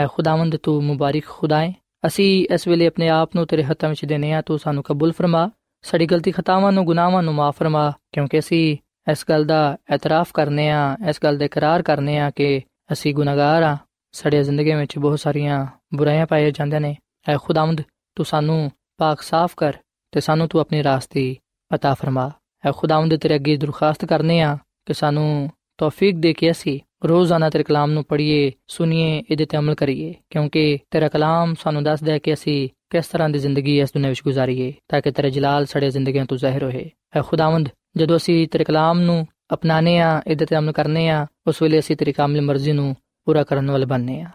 [0.00, 1.74] ਹੈ ਖੁਦਾਵੰਦ, ਤੂੰ ਮੁਬਾਰਕ ਖੁਦਾ ਹੈ
[2.06, 5.50] ਅਸੀਂ ਇਸ ਵੇਲੇ ਆਪਣੇ ਆਪ ਨੂੰ ਤੇਰੇ ਹੱਥਾਂ ਵਿੱਚ ਦੇਨੇ ਆ, ਤੂੰ ਸਾਨੂੰ ਕਬੂਲ ਫਰਮਾ।
[5.82, 8.76] ਸਾਡੀ ਗਲਤੀ ਖਤਾਵਾਂ ਨੂੰ, ਗੁਨਾਹਾਂ ਨੂੰ ਮਾਫ ਫਰਮਾ, ਕਿਉਂਕਿ ਅਸੀਂ
[9.10, 12.60] ਇਸ ਗੱਲ ਦਾ ਇਤਰਾਫ ਕਰਨੇ ਆ, ਇਸ ਗੱਲ ਦਾ ਇਕਰਾਰ ਕਰਨੇ ਆ ਕਿ
[12.92, 13.76] ਅਸੀਂ ਗੁਨਾਹਗਾਰ ਆ।
[14.12, 16.96] ਸਾਡੀ ਜ਼ਿੰਦਗੀ ਵਿੱਚ ਬਹੁਤ ਸਾਰੀਆਂ ਬੁਰਾਈਆਂ ਪਾਈਆਂ ਜਾਂਦੀਆਂ ਨੇ।
[17.28, 17.82] ਐ ਖੁਦਾਵੰਦ,
[18.14, 19.76] ਤੂੰ ਸਾਨੂੰ ਪਾਕ ਸਾਫ਼ ਕਰ।
[20.13, 21.35] ਤੇ ਸਾਨੂੰ ਤੂੰ ਆਪਣੀ ਰਾਸਤੇ
[21.71, 22.31] عطا ਫਰਮਾ
[22.65, 27.63] ਐ ਖੁਦਾਵੰਦ ਤੇਰੇ ਅੱਗੇ ਦਰਖਾਸਤ ਕਰਨੇ ਆ ਕਿ ਸਾਨੂੰ ਤੌਫੀਕ ਦੇ ਕੇ ਅਸੀਂ ਰੋਜ਼ਾਨਾ ਤੇਰੇ
[27.63, 32.33] ਕਲਾਮ ਨੂੰ ਪੜ੍ਹੀਏ ਸੁਣੀਏ ਇਹਦੇ ਤੇ ਅਮਲ ਕਰੀਏ ਕਿਉਂਕਿ ਤੇਰਾ ਕਲਾਮ ਸਾਨੂੰ ਦੱਸਦਾ ਹੈ ਕਿ
[32.33, 36.25] ਅਸੀਂ ਕਿਸ ਤਰ੍ਹਾਂ ਦੀ ਜ਼ਿੰਦਗੀ ਇਸ ਦੁਨੀਆਂ ਵਿੱਚ ਗੁਜ਼ਾਰੀਏ ਤਾਂ ਕਿ ਤੇਰਾ ਜਲਾਲ ਸਾਡੇ ਜ਼ਿੰਦਗੀਆਂ
[36.25, 40.71] ਤੋਂ ਜ਼ਾਹਿਰ ਹੋਏ ਐ ਖੁਦਾਵੰਦ ਜਦੋਂ ਅਸੀਂ ਤੇਰੇ ਕਲਾਮ ਨੂੰ ਅਪਣਾਣੇ ਆ ਇਹਦੇ ਤੇ ਅਮਲ
[40.71, 42.95] ਕਰਨੇ ਆ ਉਸ ਵੇਲੇ ਅਸੀਂ ਤੇਰੀ ਕਾਮਿਲ ਮਰਜ਼ੀ ਨੂੰ
[43.27, 44.29] ਪੂਰਾ ਕਰਨ ਵਾਲੇ ਬਣਨੇ ਆ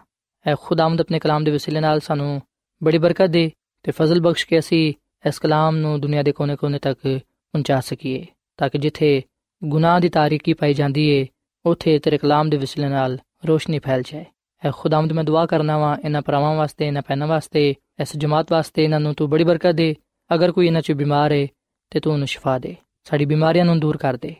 [0.45, 2.41] ਐ ਖੁਦਾਵੰਦ ਆਪਣੇ ਕਲਾਮ ਦੇ ਵਸੀਲੇ ਨਾਲ ਸਾਨੂੰ
[2.81, 3.49] ਬੜੀ ਬਰਕਤ ਦੇ
[3.85, 4.93] ਤੇ ਫਜ਼ਲ ਬਖਸ਼ ਕੇ ਅਸੀਂ
[5.26, 6.98] ਇਸ ਕਲਾਮ ਨੂੰ ਦੁਨੀਆ ਦੇ ਕੋਨੇ-ਕੋਨੇ ਤੱਕ
[7.52, 9.22] ਪਹੁੰਚਾ ਸਕੀਏ, ਤਾਂ ਕਿ ਜਿੱਥੇ
[9.64, 11.26] ਗੁਨਾਹ ਦੀ ਤਾਰੀਕੀ ਪਾਈ ਜਾਂਦੀ ਏ,
[11.66, 14.24] ਉਥੇ ਤੇਰੇ ਕਲਾਮ ਦੇ ਵਸੀਲੇ ਨਾਲ ਰੋਸ਼ਨੀ ਫੈਲ ਜਾਏ।
[14.66, 18.84] ਐ ਖੁਦਾਵੰਦ, ਮੈਂ ਦੁਆ ਕਰਨਾ ਵਾਂ ਇਹਨਾਂ ਪਰਾਵਾਂ ਵਾਸਤੇ, ਇਹਨਾਂ ਪੈਨਾਂ ਵਾਸਤੇ, ਇਸ ਜਮਾਤ ਵਾਸਤੇ
[18.84, 19.96] ਇਹਨਾਂ ਨੂੰ ਤੂੰ ਬੜੀ ਬਰਕਤ ਦੇ।
[20.34, 21.48] ਅਗਰ ਕੋਈ ਇਹਨਾਂ 'ਚ ਬਿਮਾਰ ਏ,
[21.90, 24.36] ਤੇ ਤੂੰ ਉਹਨੂੰ ਸ਼ਿਫਾ ਦੇ। ਸਾਡੀ ਬਿਮਾਰੀਆਂ ਨੂੰ ਦੂਰ ਕਰ ਦੇ।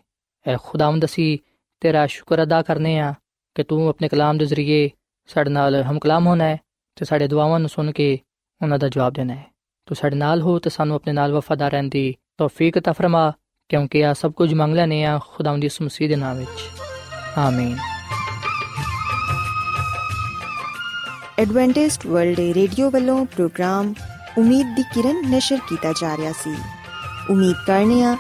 [0.46, 1.38] ਐ ਖੁਦਾਵੰਦ, ਅਸੀਂ
[1.80, 3.14] ਤੇਰਾ ਸ਼ੁਕਰ ਅਦਾ ਕਰਨੇ ਆ
[3.54, 4.90] ਕਿ ਤੂੰ ਆਪਣੇ ਕਲਾਮ ਦੇ ਜ਼ਰੀਏ
[5.26, 6.56] ਸਾਡੇ ਨਾਲ ਹਮ ਕਲਾਮ ਹੋਣਾ ਹੈ
[6.96, 8.18] ਤੇ ਸਾਡੇ ਦੁਆਵਾਂ ਨੂੰ ਸੁਣ ਕੇ
[8.62, 9.51] ਉਹਨਾਂ ਦਾ ਜਵਾਬ ਦੇਣਾ ਹੈ
[9.86, 13.32] ਤੂੰ ਸਾਡੇ ਨਾਲ ਹੋ ਤੇ ਸਾਨੂੰ ਆਪਣੇ ਨਾਲ ਵਫਾਦਾਰ ਰਹਿਣ ਦੀ ਤੌਫੀਕ ਤਾ ਫਰਮਾ,
[13.68, 16.60] ਕਿਉਂਕਿ ਆ ਸਭ ਕੁਝ ਮੰਗ ਲੈਨੇ ਆ ਖੁਦਾਵੰਦ ਦੀ ਮਸੀਹ ਦੇ ਨਾਮ ਵਿੱਚ।
[17.38, 17.78] ਆਮੀਨ।
[21.38, 23.94] ਐਡਵੈਂਟਿਸਟ ਵਰਲਡ ਰੇਡੀਓ ਵੱਲੋਂ ਪ੍ਰੋਗਰਾਮ
[24.38, 26.54] ਉਮੀਦ ਦੀ ਕਿਰਨ ਨਿਸ਼ਰ ਕੀਤਾ ਜਾ ਰਿਹਾ ਸੀ।
[27.30, 28.16] ਉਮੀਦ ਕਰਨੇ ਆ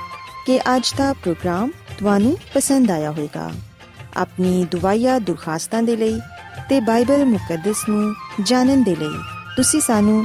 [0.46, 3.50] ਕਿ ਅੱਜ ਦਾ ਪ੍ਰੋਗਰਾਮ ਤੁਹਾਨੂੰ ਪਸੰਦ ਆਇਆ ਹੋਵੇਗਾ।
[4.16, 6.20] ਆਪਣੀ ਦੁਆਇਆ ਦੁਰਖਾਸਤਾਂ ਦੇ ਲਈ
[6.68, 9.18] ਤੇ ਬਾਈਬਲ ਮੁਕੱਦਸ ਨੂੰ ਜਾਣਨ ਦੇ ਲਈ
[9.56, 10.24] ਤੁਸੀਂ ਸਾਨੂੰ